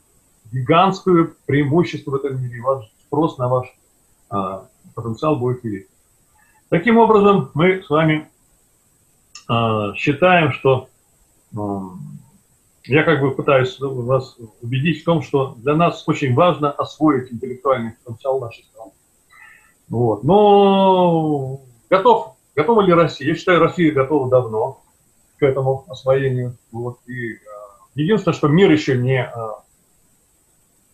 гигантское 0.51 1.29
преимущество 1.45 2.11
в 2.11 2.15
этом 2.15 2.41
мире. 2.41 2.61
Ваш 2.61 2.85
спрос 3.05 3.37
на 3.37 3.47
ваш 3.47 3.67
а, 4.29 4.67
потенциал 4.95 5.35
будет 5.35 5.63
велик. 5.63 5.87
Таким 6.69 6.97
образом, 6.97 7.51
мы 7.53 7.83
с 7.83 7.89
вами 7.89 8.29
а, 9.47 9.93
считаем, 9.95 10.51
что 10.51 10.89
я 12.87 13.03
как 13.03 13.21
бы 13.21 13.31
пытаюсь 13.31 13.77
вас 13.79 14.37
убедить 14.61 15.01
в 15.01 15.05
том, 15.05 15.21
что 15.21 15.55
для 15.57 15.75
нас 15.75 16.03
очень 16.07 16.33
важно 16.35 16.71
освоить 16.71 17.31
интеллектуальный 17.31 17.93
потенциал 18.03 18.39
нашей 18.39 18.63
страны. 18.65 18.91
Вот. 19.89 20.23
Но 20.23 21.61
готов, 21.89 22.35
готова 22.55 22.81
ли 22.81 22.93
Россия? 22.93 23.29
Я 23.29 23.35
считаю, 23.35 23.59
Россия 23.59 23.91
готова 23.91 24.29
давно 24.29 24.81
к 25.37 25.43
этому 25.43 25.85
освоению. 25.87 26.57
Вот. 26.71 26.99
И, 27.07 27.33
э, 27.33 27.37
единственное, 27.95 28.35
что 28.35 28.47
мир 28.47 28.71
еще 28.71 28.97
не, 28.97 29.23
э, 29.23 29.47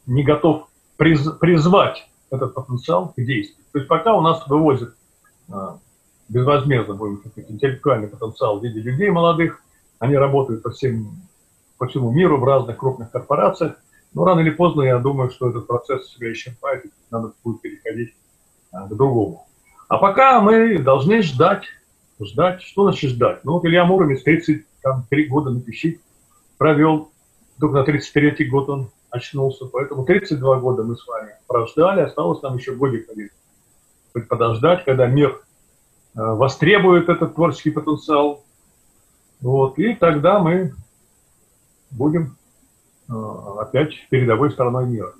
не 0.05 0.23
готов 0.23 0.67
приз, 0.97 1.29
призвать 1.39 2.07
этот 2.29 2.53
потенциал 2.53 3.13
к 3.15 3.21
действию. 3.21 3.65
То 3.73 3.79
есть 3.79 3.89
пока 3.89 4.15
у 4.15 4.21
нас 4.21 4.47
вывозят 4.47 4.95
э, 5.49 5.53
безвозмездно, 6.29 6.95
будем 6.95 7.19
сказать, 7.19 7.51
интеллектуальный 7.51 8.07
потенциал 8.07 8.59
в 8.59 8.63
виде 8.63 8.79
людей 8.79 9.09
молодых, 9.09 9.61
они 9.99 10.15
работают 10.15 10.63
по 10.63 10.71
всем 10.71 11.21
по 11.81 11.87
всему 11.87 12.11
миру 12.11 12.37
в 12.37 12.43
разных 12.43 12.77
крупных 12.77 13.09
корпорациях. 13.09 13.75
Но 14.13 14.23
рано 14.23 14.41
или 14.41 14.51
поздно, 14.51 14.83
я 14.83 14.99
думаю, 14.99 15.31
что 15.31 15.49
этот 15.49 15.65
процесс 15.65 16.13
себя 16.13 16.31
исчерпает, 16.31 16.85
и 16.85 16.89
надо 17.09 17.33
будет 17.43 17.61
переходить 17.61 18.13
а, 18.71 18.85
к 18.85 18.95
другому. 18.95 19.47
А 19.87 19.97
пока 19.97 20.41
мы 20.41 20.77
должны 20.77 21.23
ждать, 21.23 21.63
ждать, 22.21 22.61
что 22.61 22.83
значит 22.83 23.09
ждать? 23.09 23.43
Ну 23.43 23.53
вот 23.53 23.65
Илья 23.65 23.83
Муромец 23.83 24.21
33 24.21 25.25
года 25.25 25.49
на 25.49 25.59
пищи 25.59 25.99
провел, 26.59 27.09
только 27.59 27.77
на 27.77 27.83
33-й 27.83 28.45
год 28.45 28.69
он 28.69 28.91
очнулся, 29.09 29.65
поэтому 29.65 30.05
32 30.05 30.59
года 30.59 30.83
мы 30.83 30.95
с 30.95 31.07
вами 31.07 31.31
прождали, 31.47 32.01
осталось 32.01 32.43
нам 32.43 32.57
еще 32.57 32.75
годик 32.75 33.09
один 33.09 33.31
подождать, 34.29 34.85
когда 34.85 35.07
мир 35.07 35.31
э, 35.31 35.39
востребует 36.13 37.09
этот 37.09 37.33
творческий 37.33 37.71
потенциал, 37.71 38.43
вот, 39.39 39.79
и 39.79 39.95
тогда 39.95 40.37
мы 40.37 40.75
будем 41.91 42.37
э, 43.09 43.13
опять 43.59 43.93
передовой 44.09 44.51
стороной 44.51 44.87
мира. 44.87 45.13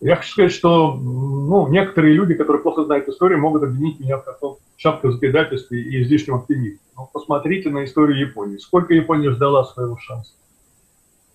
Я 0.00 0.16
хочу 0.16 0.32
сказать, 0.32 0.52
что 0.52 0.94
ну, 0.94 1.68
некоторые 1.68 2.14
люди, 2.14 2.34
которые 2.34 2.60
плохо 2.60 2.84
знают 2.84 3.08
историю, 3.08 3.40
могут 3.40 3.62
обвинить 3.62 4.00
меня 4.00 4.18
в 4.18 4.24
таком 4.24 4.56
шапке 4.76 5.10
предательстве 5.10 5.80
и 5.80 6.02
излишнем 6.02 6.34
оптимизме. 6.34 6.80
Но 6.96 7.08
посмотрите 7.12 7.70
на 7.70 7.84
историю 7.84 8.18
Японии. 8.18 8.56
Сколько 8.56 8.94
Япония 8.94 9.30
ждала 9.30 9.64
своего 9.64 9.96
шанса? 9.98 10.32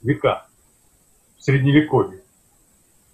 Века. 0.02 0.48
В 1.38 1.44
Средневековье. 1.44 2.22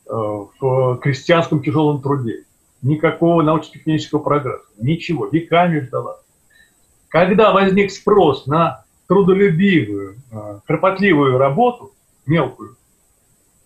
Э, 0.07 0.11
в 0.11 0.97
крестьянском 0.97 1.61
тяжелом 1.61 2.01
труде. 2.01 2.45
Никакого 2.81 3.43
научно-технического 3.43 4.19
прогресса. 4.19 4.65
Ничего. 4.77 5.27
Веками 5.27 5.81
ждала. 5.81 6.19
Когда 7.09 7.53
возник 7.53 7.91
спрос 7.91 8.47
на 8.47 8.82
трудолюбивую, 9.07 10.17
а, 10.31 10.59
кропотливую 10.65 11.37
работу, 11.37 11.91
мелкую, 12.25 12.77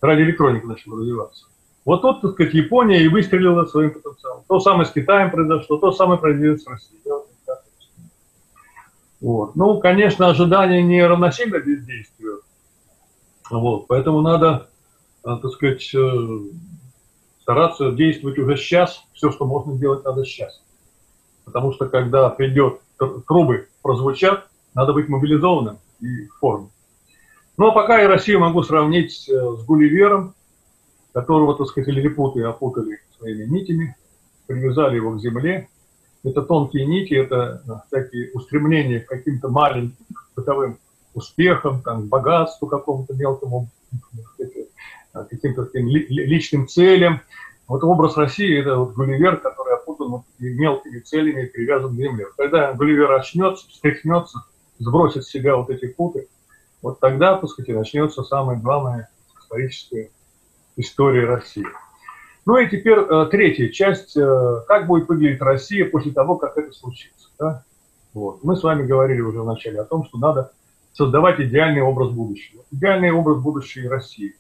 радиоэлектроника 0.02 0.68
начала 0.68 1.00
развиваться. 1.00 1.46
Вот 1.86 2.02
тут, 2.02 2.22
так 2.22 2.32
сказать, 2.34 2.54
Япония 2.54 3.02
и 3.02 3.08
выстрелила 3.08 3.66
своим 3.66 3.92
потенциалом. 3.92 4.44
То 4.48 4.60
самое 4.60 4.86
с 4.86 4.92
Китаем 4.92 5.32
произошло, 5.32 5.78
то 5.78 5.92
самое 5.92 6.20
произойдет 6.20 6.62
с 6.62 6.68
Россией. 6.68 7.02
Вот. 9.22 9.56
Ну, 9.56 9.80
конечно, 9.80 10.30
ожидания 10.30 10.84
не 10.84 11.04
равносильно 11.06 11.60
бездействию. 11.60 12.42
Вот. 13.50 13.88
Поэтому 13.88 14.22
надо, 14.22 14.70
а, 15.24 15.38
так 15.38 15.52
сказать, 15.52 15.90
э, 15.96 16.40
стараться 17.42 17.92
действовать 17.92 18.38
уже 18.38 18.58
сейчас. 18.58 19.04
Все, 19.14 19.32
что 19.32 19.46
можно 19.46 19.74
сделать, 19.74 20.04
надо 20.04 20.26
сейчас. 20.26 20.62
Потому 21.46 21.72
что 21.72 21.88
когда 21.88 22.30
придет, 22.30 22.82
трубы 23.26 23.70
прозвучат, 23.82 24.48
надо 24.74 24.94
быть 24.94 25.10
мобилизованным 25.10 25.80
и 26.00 26.26
в 26.26 26.38
форме. 26.40 26.70
Ну, 27.58 27.70
а 27.70 27.72
пока 27.72 28.00
я 28.00 28.08
Россию 28.08 28.40
могу 28.40 28.62
сравнить 28.62 29.28
э, 29.28 29.34
с 29.34 29.64
Гулливером, 29.66 30.36
которого, 31.12 31.56
так 31.56 31.66
сказать, 31.68 31.90
лилипуты 31.90 32.44
опутали 32.44 33.00
своими 33.18 33.46
нитями, 33.46 33.96
привязали 34.46 34.98
его 34.98 35.14
к 35.14 35.20
земле. 35.20 35.68
Это 36.24 36.44
тонкие 36.44 36.86
нити, 36.86 37.16
это 37.16 37.64
э, 37.68 37.72
всякие 37.88 38.32
устремления 38.34 39.00
к 39.00 39.08
каким-то 39.08 39.50
маленьким 39.50 40.06
бытовым 40.36 40.78
успехам, 41.16 41.82
там, 41.82 42.08
богатству 42.08 42.68
какому-то 42.68 43.16
мелкому, 43.16 43.70
э, 44.38 45.24
каким-то 45.28 45.66
таким 45.66 45.88
личным 45.88 46.68
целям. 46.68 47.22
Вот 47.68 47.84
образ 47.84 48.18
России– 48.18 48.56
это 48.62 48.78
вот 48.78 48.94
Гулливер, 48.94 49.38
который 49.38 49.74
опутан 49.74 50.22
мелкими 50.38 51.00
целями 51.00 51.46
и 51.46 51.50
привязан 51.50 51.96
к 51.96 52.00
земле. 52.00 52.28
Когда 52.38 52.72
Гулливер 52.74 53.12
очнется, 53.14 53.68
встряхнется– 53.68 54.44
сбросит 54.80 55.24
с 55.24 55.30
себя 55.30 55.56
вот 55.56 55.70
эти 55.70 55.88
путы, 55.88 56.28
вот 56.82 57.00
тогда, 57.00 57.38
так 57.38 57.50
сказать, 57.50 57.76
начнется 57.76 58.24
самая 58.24 58.58
главная 58.58 59.10
историческая 59.40 60.10
история 60.76 61.26
России. 61.26 61.66
Ну 62.46 62.58
и 62.58 62.70
теперь 62.70 63.00
э, 63.00 63.28
третья 63.30 63.70
часть, 63.70 64.16
э, 64.16 64.64
как 64.68 64.88
будет 64.88 65.10
выглядеть 65.10 65.42
Россия 65.42 65.90
после 65.90 66.12
того, 66.12 66.38
как 66.38 66.58
это 66.58 66.72
случится. 66.72 67.28
Да? 67.38 67.64
Вот. 68.14 68.44
Мы 68.44 68.56
с 68.56 68.64
вами 68.64 68.86
говорили 68.86 69.20
уже 69.20 69.42
вначале 69.42 69.82
о 69.82 69.86
том, 69.86 70.06
что 70.06 70.18
надо 70.18 70.52
создавать 70.94 71.40
идеальный 71.42 71.82
образ 71.82 72.10
будущего. 72.12 72.64
Идеальный 72.72 73.12
образ 73.12 73.40
будущей 73.40 73.88
России. 73.88 74.36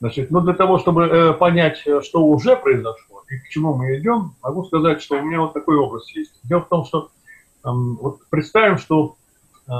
Значит, 0.00 0.30
но 0.30 0.40
для 0.40 0.54
того, 0.54 0.78
чтобы 0.78 1.04
э, 1.04 1.32
понять, 1.32 1.82
э, 1.86 2.00
что 2.02 2.24
уже 2.24 2.56
произошло 2.56 3.22
и 3.28 3.38
к 3.38 3.48
чему 3.48 3.74
мы 3.74 3.96
идем, 3.96 4.34
могу 4.42 4.64
сказать, 4.64 5.02
что 5.02 5.16
у 5.16 5.22
меня 5.22 5.40
вот 5.40 5.52
такой 5.52 5.76
образ 5.76 6.08
есть. 6.10 6.38
Дело 6.44 6.60
в 6.60 6.68
том, 6.68 6.84
что 6.84 7.10
вот 7.72 8.20
представим, 8.28 8.78
что 8.78 9.16
э, 9.68 9.72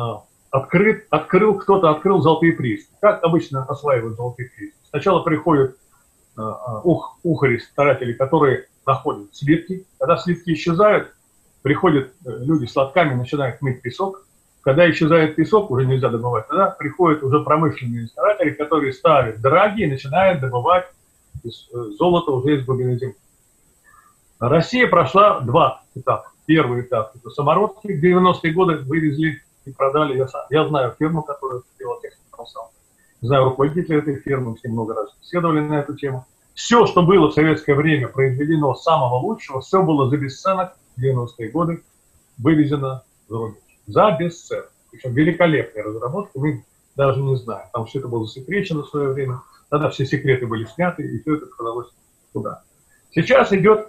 открыт, 0.50 1.06
открыл 1.10 1.58
кто-то, 1.58 1.90
открыл 1.90 2.20
золотые 2.20 2.54
прииски. 2.54 2.90
Как 3.00 3.22
обычно 3.22 3.64
осваивают 3.64 4.16
золотые 4.16 4.50
прииски? 4.50 4.78
Сначала 4.88 5.22
приходят 5.22 5.76
э, 6.36 6.40
э, 6.40 6.80
ух, 6.84 7.18
ухари, 7.22 7.58
старатели, 7.58 8.14
которые 8.14 8.66
находят 8.86 9.34
слитки. 9.34 9.86
Когда 9.98 10.16
слитки 10.16 10.52
исчезают, 10.54 11.14
приходят 11.62 12.12
люди 12.24 12.66
с 12.66 12.74
лотками, 12.76 13.14
начинают 13.14 13.60
мыть 13.62 13.82
песок. 13.82 14.26
Когда 14.62 14.90
исчезает 14.90 15.36
песок, 15.36 15.70
уже 15.70 15.84
нельзя 15.84 16.08
добывать, 16.08 16.48
тогда 16.48 16.70
приходят 16.70 17.22
уже 17.22 17.40
промышленные 17.40 18.06
старатели, 18.06 18.50
которые 18.50 18.94
ставят 18.94 19.42
драги 19.42 19.82
и 19.82 19.86
начинают 19.86 20.40
добывать 20.40 20.86
золото 21.98 22.32
уже 22.32 22.56
из 22.56 22.64
глубины 22.64 22.98
земли. 22.98 23.16
Россия 24.38 24.86
прошла 24.86 25.40
два 25.40 25.82
этапа. 25.94 26.33
Первый 26.46 26.82
этап– 26.82 27.12
это 27.14 27.30
самородки. 27.30 27.86
В 27.86 28.04
90-е 28.04 28.52
годы 28.52 28.76
вывезли 28.78 29.42
и 29.64 29.70
продали. 29.70 30.16
Я, 30.18 30.26
я 30.50 30.68
знаю 30.68 30.94
фирму, 30.98 31.22
которая 31.22 31.62
делала 31.78 32.00
технику 32.02 32.46
сам. 32.46 32.66
Знаю 33.20 33.44
руководителя 33.44 33.98
этой 33.98 34.16
фирмы, 34.16 34.56
ним 34.62 34.74
много 34.74 34.94
раз 34.94 35.08
беседовали 35.20 35.60
на 35.60 35.80
эту 35.80 35.96
тему. 35.96 36.26
Все, 36.54 36.86
что 36.86 37.02
было 37.02 37.28
в 37.28 37.32
советское 37.34 37.74
время 37.74 38.08
произведено 38.08 38.74
самого 38.74 39.16
лучшего, 39.16 39.60
все 39.60 39.82
было 39.82 40.08
за 40.08 40.18
бесценок 40.18 40.76
в 40.96 41.02
90-е 41.02 41.48
годы 41.48 41.82
вывезено 42.38 43.02
за 43.28 43.36
рубеж. 43.36 43.58
За 43.86 44.10
бесценок. 44.18 44.70
Причем 44.90 45.14
великолепные 45.14 45.84
разработки, 45.84 46.36
мы 46.36 46.64
даже 46.94 47.20
не 47.20 47.36
знаем. 47.36 47.66
Там 47.72 47.86
все 47.86 47.98
это 47.98 48.08
было 48.08 48.26
засекречено 48.26 48.82
в 48.82 48.88
свое 48.88 49.12
время. 49.12 49.40
Тогда 49.70 49.90
все 49.90 50.06
секреты 50.06 50.46
были 50.46 50.66
сняты, 50.66 51.02
и 51.02 51.20
все 51.20 51.36
это 51.36 51.46
продалось 51.46 51.88
туда. 52.32 52.62
Сейчас 53.10 53.52
идет 53.52 53.88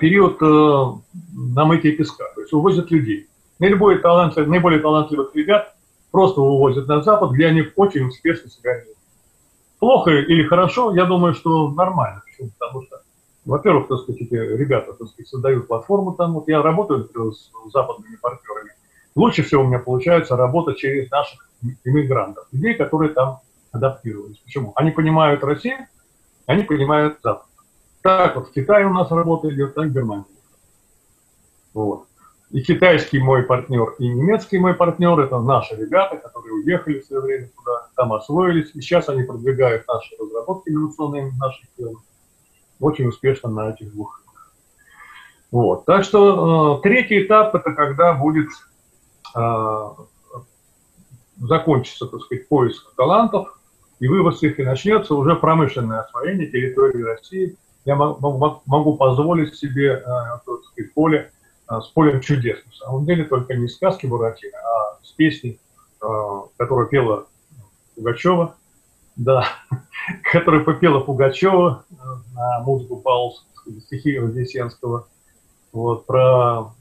период 0.00 0.40
э, 0.42 1.00
намытия 1.32 1.92
песка, 1.92 2.24
то 2.34 2.40
есть 2.40 2.52
увозят 2.52 2.90
людей. 2.90 3.28
Наиболее 3.58 4.00
талантливых, 4.00 4.48
наиболее 4.48 4.80
талантливых 4.80 5.34
ребят 5.34 5.74
просто 6.10 6.40
увозят 6.40 6.88
на 6.88 7.02
Запад, 7.02 7.32
где 7.32 7.46
они 7.46 7.64
очень 7.76 8.06
успешно 8.06 8.50
себя 8.50 8.74
ведут. 8.74 8.96
Плохо 9.78 10.10
или 10.12 10.44
хорошо, 10.44 10.94
я 10.94 11.04
думаю, 11.04 11.34
что 11.34 11.70
нормально. 11.70 12.22
Почему? 12.24 12.50
Потому 12.58 12.82
что, 12.84 13.02
во-первых, 13.44 13.88
так 13.88 13.98
сказать, 14.00 14.22
эти 14.22 14.34
ребята 14.34 14.92
так 14.92 15.08
сказать, 15.08 15.28
создают 15.28 15.66
платформу 15.66 16.12
там. 16.12 16.34
Вот 16.34 16.48
я 16.48 16.62
работаю 16.62 17.00
например, 17.00 17.32
с 17.32 17.50
западными 17.72 18.16
партнерами. 18.16 18.70
Лучше 19.14 19.42
всего 19.42 19.62
у 19.62 19.66
меня 19.66 19.78
получается 19.78 20.36
работа 20.36 20.74
через 20.74 21.10
наших 21.10 21.48
иммигрантов, 21.84 22.46
людей, 22.52 22.74
которые 22.74 23.12
там 23.12 23.40
адаптировались. 23.72 24.38
Почему? 24.38 24.72
Они 24.76 24.90
понимают 24.90 25.42
Россию, 25.42 25.86
они 26.46 26.62
понимают 26.62 27.18
Запад. 27.22 27.46
Так 28.02 28.34
вот 28.36 28.48
в 28.48 28.52
Китае 28.52 28.86
у 28.86 28.92
нас 28.92 29.10
работа 29.10 29.48
идет, 29.48 29.74
так 29.74 29.86
в 29.86 29.92
Германии. 29.92 30.24
Вот. 31.72 32.06
И 32.50 32.60
китайский 32.60 33.18
мой 33.18 33.44
партнер, 33.44 33.94
и 33.98 34.06
немецкий 34.06 34.58
мой 34.58 34.74
партнер– 34.74 35.18
это 35.20 35.38
наши 35.38 35.74
ребята, 35.74 36.18
которые 36.18 36.52
уехали 36.52 37.00
в 37.00 37.06
свое 37.06 37.22
время 37.22 37.48
туда, 37.56 37.88
там 37.96 38.12
освоились, 38.12 38.72
и 38.74 38.82
сейчас 38.82 39.08
они 39.08 39.22
продвигают 39.22 39.86
наши 39.88 40.14
разработки 40.20 40.68
инновационные 40.68 41.32
наших 41.40 41.64
фирм 41.78 42.02
очень 42.78 43.06
успешно 43.06 43.48
на 43.48 43.70
этих 43.70 43.92
двух 43.92 44.22
Вот. 45.50 45.86
Так 45.86 46.04
что 46.04 46.78
э, 46.78 46.82
третий 46.82 47.22
этап– 47.22 47.54
это 47.54 47.72
когда 47.72 48.12
будет 48.12 48.48
э, 49.34 49.88
закончится, 51.38 52.06
так 52.06 52.20
сказать, 52.20 52.48
поиск 52.48 52.94
талантов, 52.96 53.58
и 53.98 54.08
вывоз 54.08 54.42
их, 54.42 54.58
и 54.58 54.64
начнется 54.64 55.14
уже 55.14 55.36
промышленное 55.36 56.00
освоение 56.00 56.48
территории 56.48 57.02
России– 57.02 57.56
я 57.84 57.96
могу, 57.96 58.96
позволить 58.96 59.54
себе 59.54 59.94
э, 59.94 60.02
сказать, 60.04 60.92
поле 60.94 61.32
э, 61.68 61.80
с 61.80 61.88
полем 61.88 62.20
чудес. 62.20 62.58
На 62.66 62.72
самом 62.72 63.04
деле 63.06 63.24
только 63.24 63.54
не 63.54 63.68
сказки 63.68 64.06
Буратино, 64.06 64.58
а 64.58 64.98
с 65.02 65.10
песней, 65.12 65.58
которую 66.56 66.88
пела 66.88 67.26
Пугачева, 67.94 68.56
да, 69.16 69.46
которую 70.32 70.64
попела 70.64 71.00
Пугачева 71.00 71.84
на 72.34 72.60
музыку 72.60 72.96
Паула 72.96 73.34
стихи 73.86 74.18
Вознесенского, 74.18 75.06
вот, 75.72 76.06
про 76.06 76.72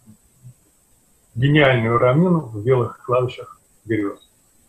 гениальную 1.35 1.97
равнину 1.97 2.39
в 2.41 2.63
белых 2.63 3.01
клавишах 3.03 3.59
берез. 3.85 4.19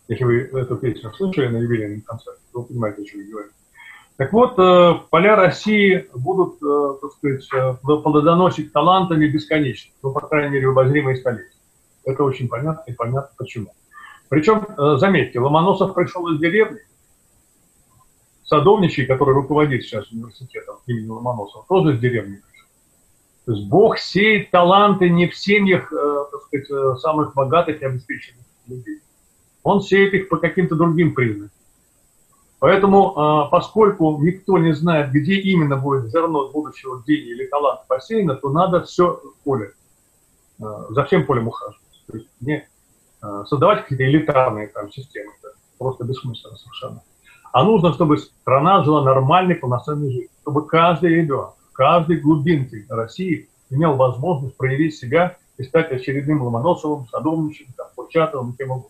Если 0.07 0.23
вы 0.23 0.37
эту 0.59 0.77
песню 0.77 1.11
слышали 1.13 1.47
на 1.47 1.57
юбилейном 1.57 2.01
концерте, 2.01 2.41
то 2.51 2.61
вы 2.61 2.67
понимаете, 2.67 3.01
о 3.01 3.05
чем 3.05 3.21
я 3.21 3.31
говорю. 3.31 3.49
Так 4.17 4.31
вот, 4.31 4.59
э, 4.59 4.93
поля 5.09 5.35
России 5.35 6.07
будут, 6.13 6.61
э, 6.61 6.97
так 7.01 7.11
сказать, 7.13 7.47
э, 7.53 7.75
плодоносить 7.81 8.71
талантами 8.71 9.27
бесконечно, 9.27 9.91
ну, 10.03 10.11
по 10.11 10.21
крайней 10.21 10.51
мере, 10.53 10.67
в 10.67 10.71
обозримые 10.71 11.15
столетия. 11.15 11.49
Это 12.05 12.23
очень 12.23 12.47
понятно 12.47 12.83
и 12.91 12.93
понятно 12.93 13.31
почему. 13.37 13.73
Причем, 14.29 14.65
заметьте, 14.97 15.39
Ломоносов 15.39 15.93
пришел 15.93 16.27
из 16.33 16.39
деревни, 16.39 16.79
Садовничий, 18.43 19.05
который 19.05 19.33
руководит 19.33 19.83
сейчас 19.83 20.11
университетом 20.11 20.77
имени 20.85 21.07
Ломоносова, 21.07 21.65
тоже 21.67 21.93
из 21.95 21.99
деревни 21.99 22.35
пришел. 22.35 22.67
То 23.45 23.51
есть 23.53 23.67
Бог 23.67 23.97
сеет 23.99 24.51
таланты 24.51 25.09
не 25.09 25.27
в 25.27 25.35
семьях, 25.35 25.89
так 25.89 26.41
сказать, 26.47 26.99
самых 26.99 27.35
богатых 27.35 27.81
и 27.81 27.85
обеспеченных 27.85 28.45
людей. 28.67 29.01
Он 29.61 29.81
сеет 29.81 30.13
их 30.13 30.29
по 30.29 30.37
каким-то 30.37 30.75
другим 30.75 31.13
признакам. 31.13 31.51
Поэтому, 32.63 33.19
а, 33.19 33.47
поскольку 33.49 34.21
никто 34.21 34.57
не 34.57 34.71
знает, 34.71 35.11
где 35.11 35.33
именно 35.33 35.75
будет 35.75 36.09
зерно 36.11 36.47
будущего 36.47 37.03
гения 37.05 37.33
или 37.33 37.47
талант 37.47 37.81
посеяно, 37.89 38.35
то 38.35 38.49
надо 38.51 38.83
все 38.83 39.19
поле, 39.43 39.73
а, 40.61 40.85
за 40.91 41.03
всем 41.03 41.25
полем 41.25 41.49
ухаживать. 41.49 42.05
То 42.07 42.17
есть 42.19 42.29
не 42.39 42.65
а, 43.21 43.43
создавать 43.43 43.81
какие-то 43.81 44.05
элитарные 44.05 44.67
там, 44.67 44.89
системы, 44.93 45.33
это 45.41 45.51
просто 45.77 46.05
бессмысленно 46.05 46.55
совершенно. 46.55 47.03
А 47.51 47.65
нужно, 47.65 47.91
чтобы 47.91 48.17
страна 48.17 48.81
жила 48.85 49.03
нормальной, 49.03 49.55
полноценной 49.55 50.09
жизнью, 50.11 50.29
чтобы 50.43 50.65
каждый 50.65 51.15
ребенок, 51.15 51.55
каждой 51.73 52.21
глубинке 52.21 52.85
России 52.87 53.49
имел 53.71 53.97
возможность 53.97 54.55
проявить 54.55 54.95
себя 54.95 55.35
и 55.57 55.63
стать 55.63 55.91
очередным 55.91 56.43
Ломоносовым, 56.43 57.09
Садовничем, 57.09 57.65
там, 57.75 57.87
Курчатовым 57.93 58.53
кем 58.53 58.71
угодно. 58.71 58.89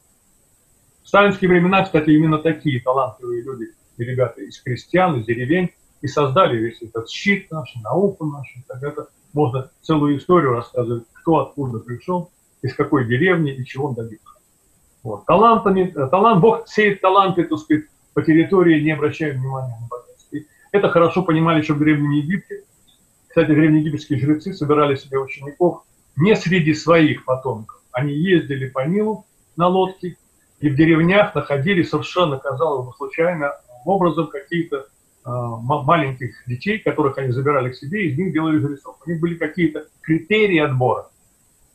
В 1.03 1.07
сталинские 1.07 1.49
времена, 1.49 1.83
кстати, 1.83 2.09
именно 2.09 2.39
такие 2.39 2.81
талантливые 2.81 3.43
люди 3.43 3.71
и 3.97 4.03
ребята 4.03 4.41
из 4.41 4.59
крестьян, 4.61 5.19
из 5.19 5.25
деревень 5.25 5.69
и 6.01 6.07
создали 6.07 6.57
весь 6.57 6.81
этот 6.81 7.09
щит 7.09 7.51
наш, 7.51 7.73
науку 7.75 8.25
нашу. 8.25 8.59
Так 8.67 8.81
это 8.83 9.07
можно 9.33 9.69
целую 9.81 10.17
историю 10.17 10.53
рассказывать, 10.53 11.03
кто 11.13 11.39
откуда 11.39 11.79
пришел, 11.79 12.31
из 12.61 12.73
какой 12.75 13.05
деревни 13.05 13.53
и 13.53 13.65
чего 13.65 13.87
он 13.87 13.95
добился. 13.95 14.23
Вот. 15.03 15.25
Талантами, 15.25 15.93
э, 15.93 16.07
талант, 16.07 16.41
Бог 16.41 16.67
сеет 16.67 17.01
таланты, 17.01 17.43
так 17.43 17.59
сказать, 17.59 17.85
по 18.13 18.21
территории, 18.21 18.81
не 18.81 18.91
обращая 18.91 19.33
внимания 19.33 19.77
на 19.81 19.87
богатство. 19.87 20.37
Это 20.71 20.89
хорошо 20.89 21.23
понимали 21.23 21.59
еще 21.61 21.73
в 21.73 21.79
Древнем 21.79 22.11
Египте. 22.11 22.63
Кстати, 23.27 23.47
древнеегипетские 23.47 24.19
жрецы 24.19 24.53
собирали 24.53 24.95
себе 24.95 25.19
учеников 25.19 25.83
не 26.15 26.35
среди 26.35 26.73
своих 26.73 27.25
потомков. 27.25 27.81
Они 27.91 28.13
ездили 28.13 28.69
по 28.69 28.85
Нилу 28.85 29.25
на 29.57 29.67
лодке 29.67 30.17
и 30.63 30.69
в 30.69 30.77
деревнях 30.77 31.35
находили 31.35 31.83
совершенно, 31.83 32.37
казалось 32.37 32.85
бы, 32.87 32.93
случайно 32.95 33.51
образом 33.83 34.27
какие-то 34.27 34.77
э, 34.77 35.29
маленьких 35.29 36.35
детей, 36.47 36.79
которых 36.79 37.17
они 37.17 37.33
забирали 37.33 37.69
к 37.69 37.75
себе, 37.75 38.05
и 38.05 38.11
из 38.11 38.17
них 38.17 38.31
делали 38.31 38.59
жрецов. 38.59 38.95
У 39.05 39.09
них 39.09 39.19
были 39.19 39.35
какие-то 39.35 39.87
критерии 39.99 40.59
отбора, 40.59 41.09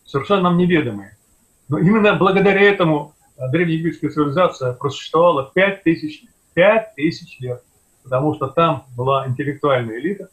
совершенно 0.07 0.45
нам 0.45 0.57
неведомые. 0.57 1.19
Но 1.69 1.77
именно 1.77 2.15
благодаря 2.15 2.63
этому 2.63 3.13
а, 3.37 3.49
древнеегипетская 3.49 4.09
цивилизация 4.09 4.73
просуществовала 4.73 5.51
5 5.55 5.83
тысяч, 5.83 6.25
5 6.55 6.95
тысяч 6.95 7.39
лет, 7.41 7.63
потому 8.05 8.37
что 8.37 8.47
там 8.47 8.87
была 8.97 9.29
интеллектуальная 9.29 9.99
элита, 9.99 10.31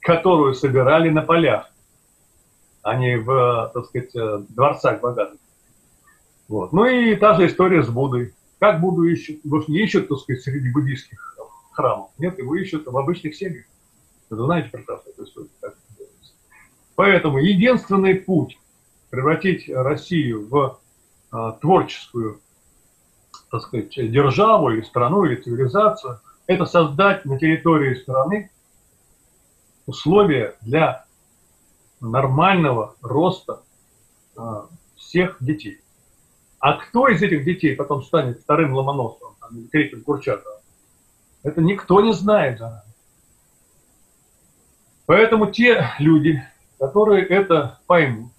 которую 0.00 0.52
собирали 0.52 1.08
на 1.08 1.22
полях, 1.22 1.70
а 2.82 2.96
не 2.96 3.16
в, 3.16 3.70
так 3.72 3.86
сказать, 3.86 4.14
э, 4.14 4.42
дворцах 4.50 5.00
богатых. 5.00 5.40
Вот. 6.48 6.72
Ну 6.72 6.86
и 6.86 7.16
та 7.16 7.34
же 7.34 7.46
история 7.46 7.82
с 7.82 7.88
Буддой. 7.88 8.34
Как 8.58 8.80
Будду 8.80 9.04
ищут? 9.04 9.44
Его 9.44 9.62
не 9.68 9.78
ищут, 9.84 10.08
так 10.08 10.18
сказать, 10.18 10.42
среди 10.42 10.70
буддийских 10.70 11.36
храмов. 11.72 12.10
Нет, 12.18 12.38
его 12.38 12.54
ищут 12.56 12.86
в 12.86 12.96
обычных 12.96 13.34
семьях. 13.34 13.64
Вы 14.30 14.36
знаете 14.36 14.70
прекрасно 14.70 15.10
эту 15.10 15.24
историю. 15.24 15.50
Как 15.60 15.74
Поэтому 16.96 17.38
единственный 17.38 18.14
путь 18.14 18.58
превратить 19.10 19.68
Россию 19.68 20.46
в 20.48 20.78
а, 21.30 21.52
творческую, 21.52 22.40
так 23.50 23.62
сказать, 23.62 23.90
державу 23.94 24.70
или 24.70 24.82
страну, 24.82 25.24
или 25.24 25.36
цивилизацию, 25.36 26.20
это 26.46 26.66
создать 26.66 27.24
на 27.24 27.38
территории 27.38 27.94
страны 27.94 28.50
условия 29.86 30.56
для 30.60 31.04
нормального 32.00 32.94
роста 33.02 33.62
а, 34.36 34.66
всех 34.96 35.36
детей. 35.40 35.80
А 36.64 36.78
кто 36.78 37.08
из 37.08 37.20
этих 37.20 37.44
детей 37.44 37.76
потом 37.76 38.02
станет 38.02 38.40
вторым 38.40 38.72
Ломоносовым, 38.72 39.34
там, 39.38 39.50
или 39.54 39.66
третьим 39.66 40.02
Курчатовым? 40.02 40.60
Это 41.42 41.60
никто 41.60 42.00
не 42.00 42.14
знает. 42.14 42.58
Поэтому 45.04 45.50
те 45.50 45.86
люди, 45.98 46.42
которые 46.78 47.26
это 47.26 47.80
поймут, 47.86 48.32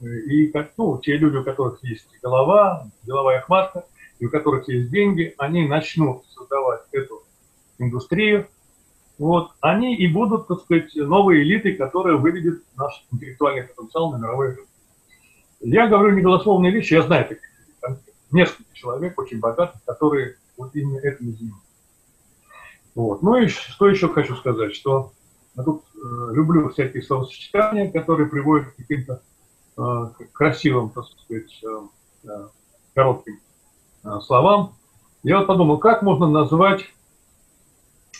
и 0.00 0.52
ну, 0.76 0.98
те 0.98 1.16
люди, 1.16 1.36
у 1.36 1.44
которых 1.44 1.78
есть 1.84 2.08
голова, 2.20 2.88
деловая 3.04 3.40
хватка, 3.40 3.84
и 4.18 4.26
у 4.26 4.30
которых 4.30 4.66
есть 4.68 4.90
деньги, 4.90 5.32
они 5.38 5.68
начнут 5.68 6.24
создавать 6.26 6.82
эту 6.90 7.22
индустрию, 7.78 8.48
вот, 9.16 9.52
они 9.60 9.94
и 9.94 10.08
будут, 10.08 10.48
так 10.48 10.62
сказать, 10.62 10.92
новые 10.96 11.44
элиты, 11.44 11.76
которые 11.76 12.16
выведут 12.16 12.64
наш 12.76 13.06
интеллектуальный 13.12 13.62
потенциал 13.62 14.10
на 14.10 14.16
мировой 14.16 14.56
рынок. 14.56 14.66
Я 15.60 15.86
говорю 15.86 16.16
не 16.16 16.22
голословные 16.22 16.72
вещи, 16.72 16.94
я 16.94 17.02
знаю 17.02 17.28
таких 17.28 17.49
несколько 18.32 18.74
человек 18.74 19.18
очень 19.18 19.40
богатых, 19.40 19.80
которые 19.84 20.36
вот 20.56 20.74
именно 20.74 20.98
этим 20.98 21.32
занимаются. 21.32 21.70
Вот. 22.94 23.22
Ну 23.22 23.36
и 23.36 23.48
что 23.48 23.88
еще 23.88 24.08
хочу 24.08 24.36
сказать, 24.36 24.74
что 24.74 25.12
я 25.56 25.62
тут 25.62 25.84
э, 25.94 25.98
люблю 26.32 26.68
всякие 26.70 27.02
словосочетания, 27.02 27.90
которые 27.90 28.28
приводят 28.28 28.72
к 28.72 28.76
каким-то 28.76 29.22
э, 29.76 29.82
красивым, 30.32 30.90
так 30.90 31.04
сказать, 31.06 31.60
э, 31.62 32.28
э, 32.28 32.48
коротким 32.94 33.40
э, 34.04 34.20
словам. 34.24 34.74
Я 35.22 35.38
вот 35.38 35.46
подумал, 35.46 35.78
как 35.78 36.02
можно 36.02 36.28
назвать 36.28 36.84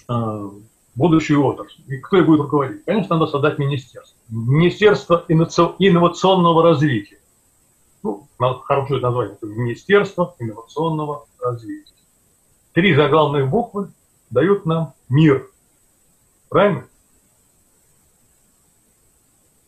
э, 0.09 0.51
будущую 0.95 1.45
отрасль? 1.45 1.83
И 1.89 1.99
кто 1.99 2.17
ее 2.17 2.25
будет 2.25 2.41
руководить? 2.41 2.85
Конечно, 2.85 3.17
надо 3.17 3.31
создать 3.31 3.59
министерство. 3.59 4.17
Министерство 4.29 5.25
инновационного 5.29 6.63
развития 6.63 7.20
ну, 8.03 8.29
хорошее 8.65 9.01
название, 9.01 9.35
это 9.35 9.47
Министерство 9.47 10.35
инновационного 10.39 11.27
развития. 11.39 11.95
Три 12.73 12.95
заглавные 12.95 13.47
буквы 13.47 13.91
дают 14.31 14.65
нам 14.67 14.95
мир. 15.09 15.51
Правильно? 16.49 16.87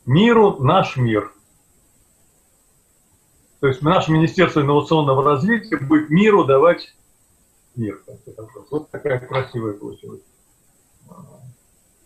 Миру 0.06 0.56
наш 0.62 0.96
мир. 0.96 1.32
То 3.60 3.68
есть 3.68 3.82
наше 3.82 4.10
Министерство 4.10 4.60
инновационного 4.60 5.22
развития 5.22 5.76
будет 5.76 6.10
миру 6.10 6.44
давать 6.44 6.94
мир. 7.76 8.02
Вот 8.70 8.90
такая 8.90 9.20
красивая 9.20 9.74
получилась 9.74 10.22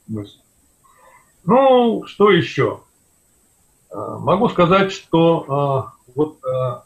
мысль. 0.07 0.39
Ну, 1.45 2.05
что 2.07 2.31
еще? 2.31 2.83
А, 3.91 4.19
могу 4.19 4.49
сказать, 4.49 4.93
что 4.93 5.47
а, 5.49 5.96
вот 6.17 6.39
э, 6.45 6.81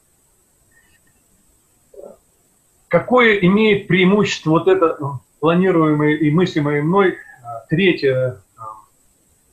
какое 2.88 3.36
имеет 3.36 3.86
преимущество 3.86 4.50
вот 4.50 4.68
это 4.68 4.98
э, 5.00 5.04
планируемое 5.38 6.16
и 6.16 6.30
мыслимое 6.30 6.82
мной 6.82 7.12
э, 7.12 7.16
третье, 7.70 8.42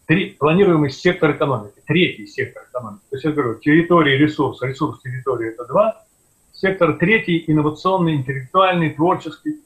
три, 0.07 0.31
планируемый 0.31 0.89
сектор 0.89 1.31
экономики, 1.31 1.79
третий 1.85 2.25
сектор 2.25 2.63
экономики. 2.69 3.03
То 3.09 3.15
есть 3.15 3.25
я 3.25 3.31
говорю, 3.31 3.59
территория, 3.59 4.17
ресурс, 4.17 4.61
ресурс, 4.63 4.99
территория– 5.01 5.49
это 5.51 5.65
два. 5.65 6.03
Сектор 6.51 6.97
третий– 6.97 7.43
инновационный, 7.47 8.15
интеллектуальный, 8.15 8.89
творческий. 8.89 9.61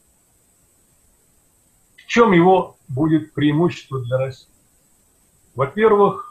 В 1.96 2.06
чем 2.06 2.34
его 2.34 2.76
будет 2.90 3.34
преимущество 3.34 4.02
для 4.02 4.18
России? 4.18 4.50
Во-первых, 5.56 6.31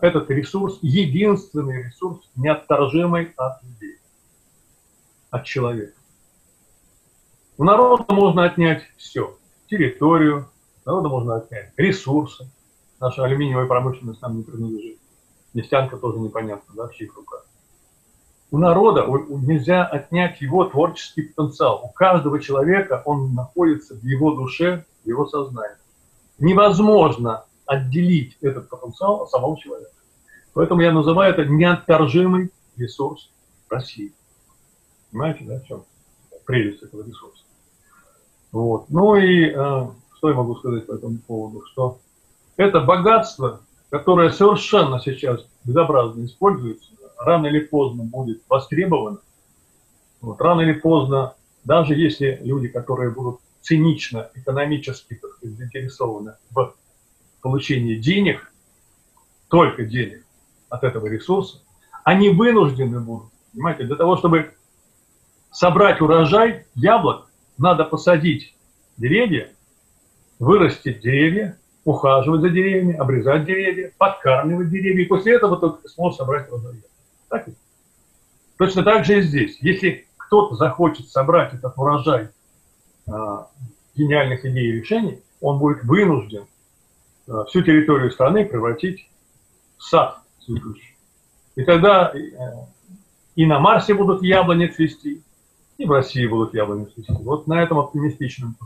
этот 0.00 0.30
ресурс, 0.30 0.78
единственный 0.82 1.84
ресурс, 1.84 2.30
неотторжимый 2.36 3.32
от 3.36 3.62
людей, 3.62 3.96
от 5.30 5.44
человека. 5.44 5.94
У 7.56 7.64
народа 7.64 8.04
можно 8.08 8.44
отнять 8.44 8.82
все. 8.96 9.36
Территорию, 9.68 10.48
народа 10.84 11.08
можно 11.08 11.36
отнять 11.36 11.72
ресурсы. 11.76 12.50
Наша 13.00 13.24
алюминиевая 13.24 13.66
промышленность 13.66 14.20
нам 14.22 14.38
не 14.38 14.42
принадлежит. 14.42 14.98
Нефтянка 15.54 15.96
тоже 15.96 16.18
непонятно, 16.18 16.74
да, 16.76 16.88
в 16.88 16.94
чьих 16.94 17.16
руках. 17.16 17.44
у 18.50 18.58
народа 18.58 19.06
нельзя 19.28 19.84
отнять 19.84 20.40
его 20.40 20.64
творческий 20.64 21.22
потенциал. 21.22 21.82
У 21.84 21.88
каждого 21.88 22.40
человека 22.40 23.02
он 23.04 23.34
находится 23.34 23.94
в 23.94 24.04
его 24.04 24.34
душе, 24.34 24.84
в 25.04 25.08
его 25.08 25.26
сознании. 25.26 25.76
Невозможно 26.38 27.44
отделить 27.70 28.36
этот 28.40 28.68
потенциал 28.68 29.22
от 29.22 29.30
самого 29.30 29.56
человека. 29.56 29.92
Поэтому 30.54 30.80
я 30.80 30.90
называю 30.90 31.32
это 31.32 31.44
неотторжимый 31.44 32.50
ресурс 32.76 33.30
России. 33.68 34.12
Понимаете, 35.12 35.44
да, 35.44 35.60
в 35.60 35.66
чем 35.66 35.84
прелесть 36.44 36.82
этого 36.82 37.06
ресурса? 37.06 37.44
Вот. 38.50 38.90
Ну 38.90 39.14
и 39.14 39.50
э, 39.50 39.52
что 40.16 40.28
я 40.28 40.34
могу 40.34 40.56
сказать 40.56 40.84
по 40.86 40.94
этому 40.94 41.18
поводу? 41.18 41.64
Что 41.66 42.00
это 42.56 42.80
богатство, 42.80 43.60
которое 43.88 44.30
совершенно 44.30 44.98
сейчас 44.98 45.46
безобразно 45.62 46.24
используется, 46.24 46.90
рано 47.18 47.46
или 47.46 47.60
поздно 47.60 48.02
будет 48.02 48.42
востребовано. 48.48 49.18
Вот, 50.20 50.40
рано 50.40 50.62
или 50.62 50.72
поздно, 50.72 51.34
даже 51.62 51.94
если 51.94 52.40
люди, 52.42 52.66
которые 52.66 53.10
будут 53.10 53.38
цинично, 53.60 54.28
экономически 54.34 55.14
так 55.14 55.30
заинтересованы 55.40 56.34
в 56.50 56.74
получении 57.40 57.96
денег, 57.96 58.52
только 59.48 59.84
денег 59.84 60.24
от 60.68 60.84
этого 60.84 61.06
ресурса, 61.06 61.62
они 62.04 62.30
вынуждены 62.30 63.00
будут, 63.00 63.30
понимаете, 63.52 63.84
для 63.84 63.96
того, 63.96 64.16
чтобы 64.16 64.54
собрать 65.50 66.00
урожай 66.00 66.66
яблок, 66.74 67.28
надо 67.58 67.84
посадить 67.84 68.54
деревья, 68.96 69.52
вырастить 70.38 71.00
деревья, 71.00 71.58
ухаживать 71.84 72.40
за 72.40 72.50
деревьями, 72.50 72.96
обрезать 72.96 73.44
деревья, 73.44 73.92
подкармливать 73.98 74.70
деревья, 74.70 75.04
и 75.04 75.08
после 75.08 75.34
этого 75.34 75.56
только 75.56 75.88
сможет 75.88 76.18
собрать 76.18 76.50
урожай. 76.50 76.82
Так? 77.28 77.48
Точно 78.56 78.82
так 78.82 79.04
же 79.04 79.18
и 79.18 79.22
здесь. 79.22 79.58
Если 79.60 80.06
кто-то 80.16 80.54
захочет 80.54 81.08
собрать 81.08 81.54
этот 81.54 81.72
урожай 81.76 82.28
а, 83.06 83.48
гениальных 83.96 84.44
идей 84.44 84.68
и 84.68 84.72
решений, 84.72 85.22
он 85.40 85.58
будет 85.58 85.84
вынужден 85.84 86.44
всю 87.48 87.62
территорию 87.62 88.10
страны 88.10 88.44
превратить 88.44 89.08
в 89.76 89.84
сад 89.84 90.18
цветущий. 90.44 90.96
И 91.56 91.64
тогда 91.64 92.12
э, 92.14 92.20
и 93.36 93.46
на 93.46 93.58
Марсе 93.58 93.94
будут 93.94 94.22
яблони 94.22 94.66
цвести, 94.66 95.22
и 95.78 95.84
в 95.84 95.90
России 95.90 96.26
будут 96.26 96.54
яблони 96.54 96.86
цвести. 96.86 97.12
Вот 97.12 97.46
на 97.46 97.62
этом 97.62 97.78
оптимистичном 97.78 98.56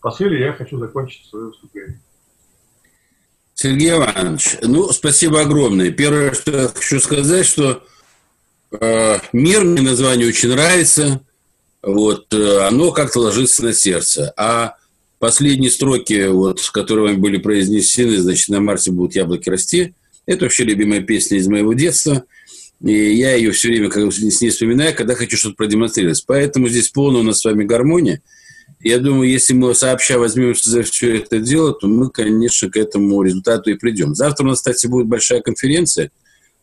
посыле 0.00 0.40
я 0.40 0.52
хочу 0.52 0.78
закончить 0.78 1.26
свое 1.26 1.46
выступление. 1.46 2.00
Сергей 3.54 3.90
Иванович, 3.90 4.56
ну, 4.62 4.90
спасибо 4.90 5.42
огромное. 5.42 5.90
Первое, 5.90 6.32
что 6.32 6.50
я 6.50 6.68
хочу 6.68 6.98
сказать, 7.00 7.44
что 7.44 7.82
э, 8.72 9.18
мир 9.32 9.64
мне 9.64 9.82
название 9.82 10.28
очень 10.28 10.50
нравится, 10.50 11.20
вот, 11.82 12.32
э, 12.32 12.66
оно 12.66 12.90
как-то 12.92 13.20
ложится 13.20 13.64
на 13.64 13.72
сердце. 13.74 14.32
А 14.36 14.76
последние 15.20 15.70
строки, 15.70 16.26
вот, 16.26 16.68
которые 16.72 17.16
были 17.16 17.36
произнесены, 17.36 18.16
значит, 18.18 18.48
на 18.48 18.60
Марсе 18.60 18.90
будут 18.90 19.14
яблоки 19.14 19.48
расти, 19.48 19.94
это 20.26 20.46
вообще 20.46 20.64
любимая 20.64 21.02
песня 21.02 21.38
из 21.38 21.46
моего 21.46 21.74
детства. 21.74 22.24
И 22.82 22.92
я 22.92 23.34
ее 23.34 23.52
все 23.52 23.68
время 23.68 23.90
как, 23.90 24.10
с 24.12 24.40
ней 24.40 24.50
вспоминаю, 24.50 24.94
когда 24.96 25.14
хочу 25.14 25.36
что-то 25.36 25.56
продемонстрировать. 25.56 26.24
Поэтому 26.26 26.68
здесь 26.68 26.88
полная 26.88 27.20
у 27.20 27.24
нас 27.24 27.40
с 27.40 27.44
вами 27.44 27.64
гармония. 27.64 28.22
Я 28.80 28.98
думаю, 28.98 29.28
если 29.28 29.52
мы 29.52 29.74
сообща 29.74 30.18
возьмемся 30.18 30.70
за 30.70 30.82
все 30.84 31.18
это 31.18 31.38
дело, 31.38 31.74
то 31.74 31.86
мы, 31.86 32.08
конечно, 32.08 32.70
к 32.70 32.78
этому 32.78 33.22
результату 33.22 33.70
и 33.70 33.74
придем. 33.74 34.14
Завтра 34.14 34.44
у 34.44 34.48
нас, 34.48 34.58
кстати, 34.58 34.86
будет 34.86 35.06
большая 35.06 35.42
конференция 35.42 36.10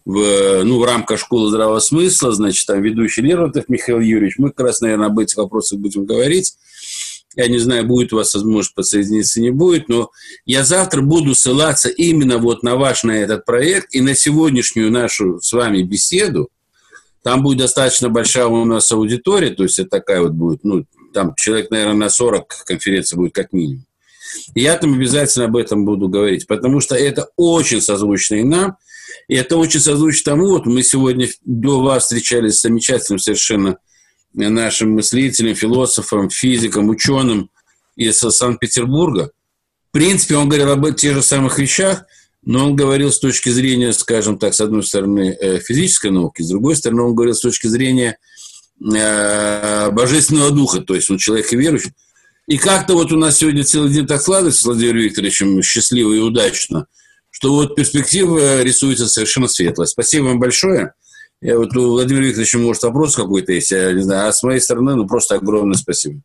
в, 0.04 0.64
ну, 0.64 0.80
в 0.80 0.86
рамках 0.86 1.20
школы 1.20 1.50
здравого 1.50 1.80
смысла, 1.80 2.32
значит, 2.32 2.66
там 2.66 2.82
ведущий 2.82 3.22
Лермонтов 3.22 3.66
Михаил 3.68 4.00
Юрьевич. 4.00 4.40
Мы 4.40 4.50
как 4.50 4.66
раз, 4.66 4.82
наверное, 4.82 5.08
об 5.08 5.20
этих 5.20 5.38
вопросах 5.38 5.78
будем 5.78 6.06
говорить. 6.06 6.56
Я 7.36 7.48
не 7.48 7.60
знаю, 7.60 7.86
будет 7.86 8.14
у 8.14 8.18
вас 8.18 8.34
возможность 8.34 8.74
подсоединиться, 8.74 9.42
не 9.42 9.52
будет, 9.52 9.90
но 9.90 10.10
я 10.46 10.64
завтра 10.64 11.02
буду 11.02 11.36
ссылаться 11.36 11.90
именно 11.90 12.40
вот 12.40 12.64
на 12.64 12.76
ваш, 12.76 13.04
на 13.04 13.12
этот 13.12 13.46
проект 13.46 13.94
и 13.94 14.02
на 14.02 14.16
сегодняшнюю 14.16 14.92
нашу 14.92 15.40
с 15.40 15.54
вами 15.54 15.84
беседу. 15.84 16.50
Там 17.24 17.44
будет 17.44 17.60
достаточно 17.60 18.10
большая 18.10 18.48
у 18.48 18.66
нас 18.66 18.92
аудитория, 18.92 19.52
то 19.52 19.64
есть 19.64 19.78
это 19.78 19.90
такая 19.90 20.22
вот 20.22 20.32
будет, 20.32 20.64
ну, 20.64 20.86
там 21.14 21.36
человек, 21.36 21.70
наверное, 21.72 21.96
на 21.96 22.10
40 22.10 22.64
конференция 22.66 23.18
будет 23.18 23.34
как 23.34 23.54
минимум. 23.54 23.86
И 24.56 24.62
я 24.62 24.78
там 24.78 24.94
обязательно 24.94 25.46
об 25.46 25.58
этом 25.58 25.86
буду 25.86 26.10
говорить, 26.10 26.48
потому 26.48 26.80
что 26.80 26.96
это 26.96 27.30
очень 27.36 27.82
созвучно 27.82 28.36
и 28.36 28.44
нам, 28.44 28.78
и 29.28 29.36
это 29.36 29.58
очень 29.58 29.80
созвучно 29.80 30.32
тому, 30.32 30.48
вот 30.48 30.66
мы 30.66 30.84
сегодня 30.84 31.28
до 31.44 31.82
вас 31.82 32.04
встречались 32.04 32.60
с 32.60 32.62
замечательным 32.62 33.20
совершенно 33.20 33.78
нашим 34.38 34.92
мыслителем, 34.92 35.56
философом, 35.56 36.30
физиком, 36.30 36.90
ученым 36.90 37.50
из 37.96 38.18
Санкт-Петербурга. 38.18 39.32
В 39.90 39.92
принципе, 39.92 40.36
он 40.36 40.48
говорил 40.50 40.72
об 40.72 40.96
тех 40.96 41.16
же 41.16 41.22
самых 41.22 41.60
вещах, 41.60 42.06
но 42.44 42.66
он 42.66 42.76
говорил 42.76 43.12
с 43.12 43.20
точки 43.20 43.50
зрения, 43.50 43.94
скажем 43.94 44.38
так, 44.38 44.54
с 44.54 44.62
одной 44.62 44.84
стороны, 44.84 45.36
э, 45.40 45.60
физической 45.60 46.12
науки, 46.12 46.42
с 46.42 46.50
другой 46.50 46.76
стороны, 46.76 47.02
он 47.02 47.16
говорил 47.16 47.36
с 47.36 47.42
точки 47.42 47.68
зрения 47.68 48.18
Э, 48.80 49.90
божественного 49.90 50.52
духа, 50.52 50.82
то 50.82 50.94
есть 50.94 51.10
он 51.10 51.18
человек 51.18 51.52
верующий. 51.52 51.94
И 52.48 52.58
как-то 52.58 52.94
вот 52.94 53.12
у 53.12 53.18
нас 53.18 53.38
сегодня 53.38 53.64
целый 53.64 53.92
день 53.92 54.06
так 54.06 54.22
складывается 54.22 54.62
с 54.62 54.66
Владимиром 54.66 55.00
Викторовичем 55.00 55.62
счастливо 55.64 56.14
и 56.14 56.20
удачно, 56.20 56.86
что 57.32 57.54
вот 57.54 57.76
перспектива 57.76 58.62
рисуется 58.62 59.08
совершенно 59.08 59.48
светлая. 59.48 59.88
Спасибо 59.88 60.26
вам 60.26 60.40
большое. 60.40 60.94
Я 61.42 61.58
вот 61.58 61.76
у 61.76 61.92
Владимира 61.92 62.26
Викторовича, 62.26 62.58
может, 62.58 62.84
вопрос 62.84 63.16
какой-то 63.16 63.52
есть, 63.54 63.72
я 63.72 63.94
не 63.94 64.02
знаю. 64.02 64.30
А 64.30 64.32
с 64.32 64.42
моей 64.42 64.60
стороны, 64.60 64.96
ну, 64.96 65.08
просто 65.08 65.36
огромное 65.36 65.76
спасибо. 65.76 66.22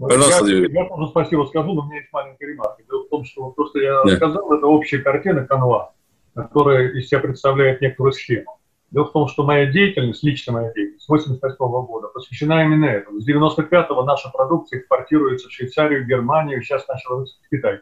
Пожалуйста, 0.00 0.46
я, 0.46 0.66
я 0.66 0.88
тоже 0.88 1.08
спасибо 1.10 1.44
скажу, 1.44 1.74
но 1.74 1.82
у 1.82 1.84
меня 1.84 1.98
есть 1.98 2.12
маленькая 2.12 2.46
ремарка. 2.46 2.82
Дело 2.82 3.04
в 3.04 3.08
том, 3.10 3.24
что 3.24 3.44
вот 3.44 3.56
то, 3.56 3.68
что 3.68 3.78
я 3.78 4.02
да. 4.04 4.16
сказал, 4.16 4.52
это 4.52 4.66
общая 4.66 4.98
картина 4.98 5.46
канва, 5.46 5.92
которая 6.34 6.88
из 6.92 7.08
себя 7.08 7.20
представляет 7.20 7.80
некоторую 7.80 8.12
схему. 8.12 8.58
Дело 8.90 9.04
в 9.04 9.12
том, 9.12 9.28
что 9.28 9.44
моя 9.44 9.66
деятельность, 9.66 10.22
лично 10.24 10.52
моя 10.52 10.72
деятельность, 10.72 11.04
с 11.04 11.08
88 11.08 11.56
года 11.58 12.08
посвящена 12.08 12.64
именно 12.64 12.86
этому. 12.86 13.20
С 13.20 13.28
95-го 13.28 14.02
наша 14.04 14.30
продукция 14.30 14.80
экспортируется 14.80 15.48
в 15.48 15.52
Швейцарию, 15.52 16.06
Германию, 16.06 16.62
сейчас 16.62 16.86
начала 16.88 17.24
в 17.24 17.50
Китай. 17.50 17.80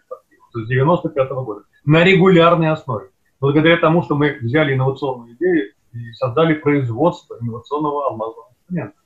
С 0.53 0.66
95 0.66 1.31
-го 1.31 1.45
года. 1.45 1.62
На 1.85 2.03
регулярной 2.05 2.71
основе. 2.71 3.11
Благодаря 3.40 3.77
тому, 3.77 4.03
что 4.03 4.16
мы 4.16 4.38
взяли 4.40 4.75
инновационную 4.75 5.35
идею 5.35 5.73
и 5.92 6.12
создали 6.12 6.55
производство 6.55 7.37
инновационного 7.40 8.09
алмазного 8.09 8.48
инструмента. 8.50 8.96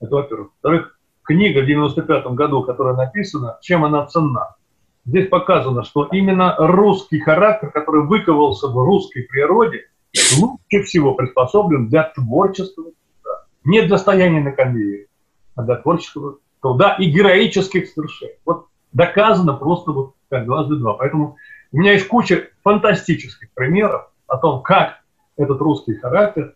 Это 0.00 0.14
во-первых. 0.14 0.48
Во-вторых, 0.48 0.98
книга 1.22 1.62
в 1.62 1.66
95 1.66 2.26
году, 2.28 2.62
которая 2.62 2.94
написана, 2.94 3.58
чем 3.60 3.84
она 3.84 4.06
ценна. 4.06 4.56
Здесь 5.04 5.28
показано, 5.28 5.84
что 5.84 6.08
именно 6.12 6.56
русский 6.58 7.20
характер, 7.20 7.70
который 7.70 8.06
выковался 8.06 8.68
в 8.68 8.76
русской 8.76 9.22
природе– 9.22 9.86
лучше 10.38 10.84
всего 10.84 11.14
приспособлен 11.14 11.88
для 11.88 12.04
творческого 12.04 12.92
труда. 12.92 13.44
Не 13.64 13.82
для 13.82 13.98
стояния 13.98 14.40
на 14.40 14.52
конвейере, 14.52 15.06
а 15.54 15.62
для 15.62 15.76
творческого 15.76 16.38
труда 16.60 16.96
и 16.98 17.06
героических 17.06 17.88
свершений. 17.88 18.34
Вот 18.44 18.66
доказано 18.92 19.54
просто 19.54 19.92
вот 19.92 20.14
как 20.30 20.46
дважды 20.46 20.76
два. 20.76 20.94
Поэтому 20.94 21.36
у 21.72 21.76
меня 21.76 21.92
есть 21.92 22.08
куча 22.08 22.50
фантастических 22.62 23.52
примеров 23.54 24.10
о 24.26 24.36
том, 24.38 24.62
как 24.62 25.00
этот 25.36 25.60
русский 25.60 25.94
характер 25.94 26.54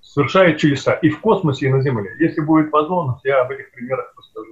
совершает 0.00 0.58
чудеса 0.58 0.94
и 0.94 1.10
в 1.10 1.20
космосе, 1.20 1.66
и 1.66 1.68
на 1.68 1.82
Земле. 1.82 2.10
Если 2.18 2.40
будет 2.40 2.70
возможность, 2.72 3.24
я 3.24 3.42
об 3.42 3.50
этих 3.50 3.70
примерах 3.72 4.12
расскажу. 4.16 4.46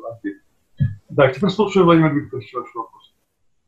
Да, 1.14 1.28
теперь 1.32 1.50
слушаю 1.50 1.84
Владимир 1.84 2.12
Викторович 2.12 2.52
ваш 2.54 2.74
вопрос. 2.74 3.12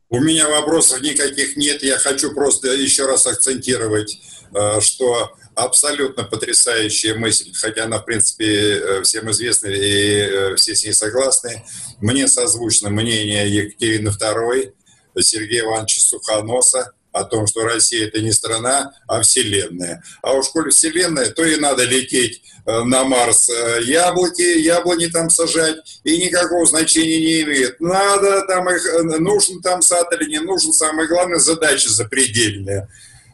У 0.09 0.19
меня 0.19 0.49
вопросов 0.49 1.01
никаких 1.01 1.55
нет. 1.55 1.81
Я 1.81 1.97
хочу 1.97 2.33
просто 2.33 2.73
еще 2.73 3.05
раз 3.05 3.25
акцентировать, 3.25 4.19
э, 4.53 4.81
что 4.81 5.31
абсолютно 5.55 6.23
потрясающая 6.23 7.15
мысль, 7.15 7.51
хотя 7.53 7.85
она, 7.85 7.99
в 7.99 8.05
принципе, 8.05 8.45
э, 8.45 9.03
всем 9.03 9.31
известна 9.31 9.67
и 9.67 10.19
э, 10.19 10.55
все 10.55 10.75
с 10.75 10.83
ней 10.83 10.93
согласны. 10.93 11.63
Мне 12.01 12.27
созвучно 12.27 12.89
мнение 12.89 13.49
Екатерины 13.49 14.09
II, 14.09 14.73
Сергея 15.19 15.63
Ивановича 15.63 16.01
Сухоноса, 16.01 16.93
о 17.19 17.23
том, 17.23 17.47
что 17.47 17.63
Россия 17.63 18.07
это 18.07 18.21
не 18.21 18.31
страна, 18.31 18.93
а 19.07 19.21
вселенная. 19.21 20.03
А 20.21 20.33
уж 20.33 20.49
коль 20.49 20.71
вселенная, 20.71 21.29
то 21.29 21.43
и 21.43 21.57
надо 21.57 21.83
лететь 21.83 22.41
э, 22.65 22.83
на 22.83 23.03
Марс 23.03 23.49
э, 23.49 23.81
яблоки, 23.83 24.41
яблони 24.41 25.07
там 25.07 25.29
сажать, 25.29 25.99
и 26.03 26.17
никакого 26.17 26.65
значения 26.65 27.19
не 27.19 27.41
имеет. 27.41 27.79
Надо 27.79 28.41
там 28.47 28.69
их, 28.69 28.85
э, 28.85 29.01
нужен 29.19 29.61
там 29.61 29.81
сад 29.81 30.07
или 30.13 30.29
не 30.29 30.39
нужен, 30.39 30.73
самое 30.73 31.07
главное, 31.07 31.39
задача 31.39 31.89
запредельная 31.89 32.89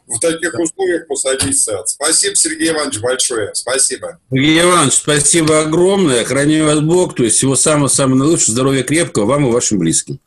в 0.06 0.18
таких 0.18 0.52
условиях 0.54 1.06
посадить 1.06 1.58
сад. 1.58 1.88
Спасибо, 1.88 2.36
Сергей 2.36 2.70
Иванович, 2.70 3.00
большое. 3.00 3.54
Спасибо. 3.54 4.18
Сергей 4.30 4.60
Иванович, 4.60 4.94
спасибо 4.94 5.60
огромное. 5.60 6.24
Храни 6.24 6.60
вас 6.60 6.80
Бог. 6.80 7.14
То 7.14 7.24
есть 7.24 7.36
всего 7.36 7.56
самого-самого 7.56 8.18
наилучшего, 8.18 8.52
здоровья 8.52 8.82
крепкого 8.82 9.24
вам 9.24 9.46
и 9.46 9.50
вашим 9.50 9.78
близким. 9.78 10.20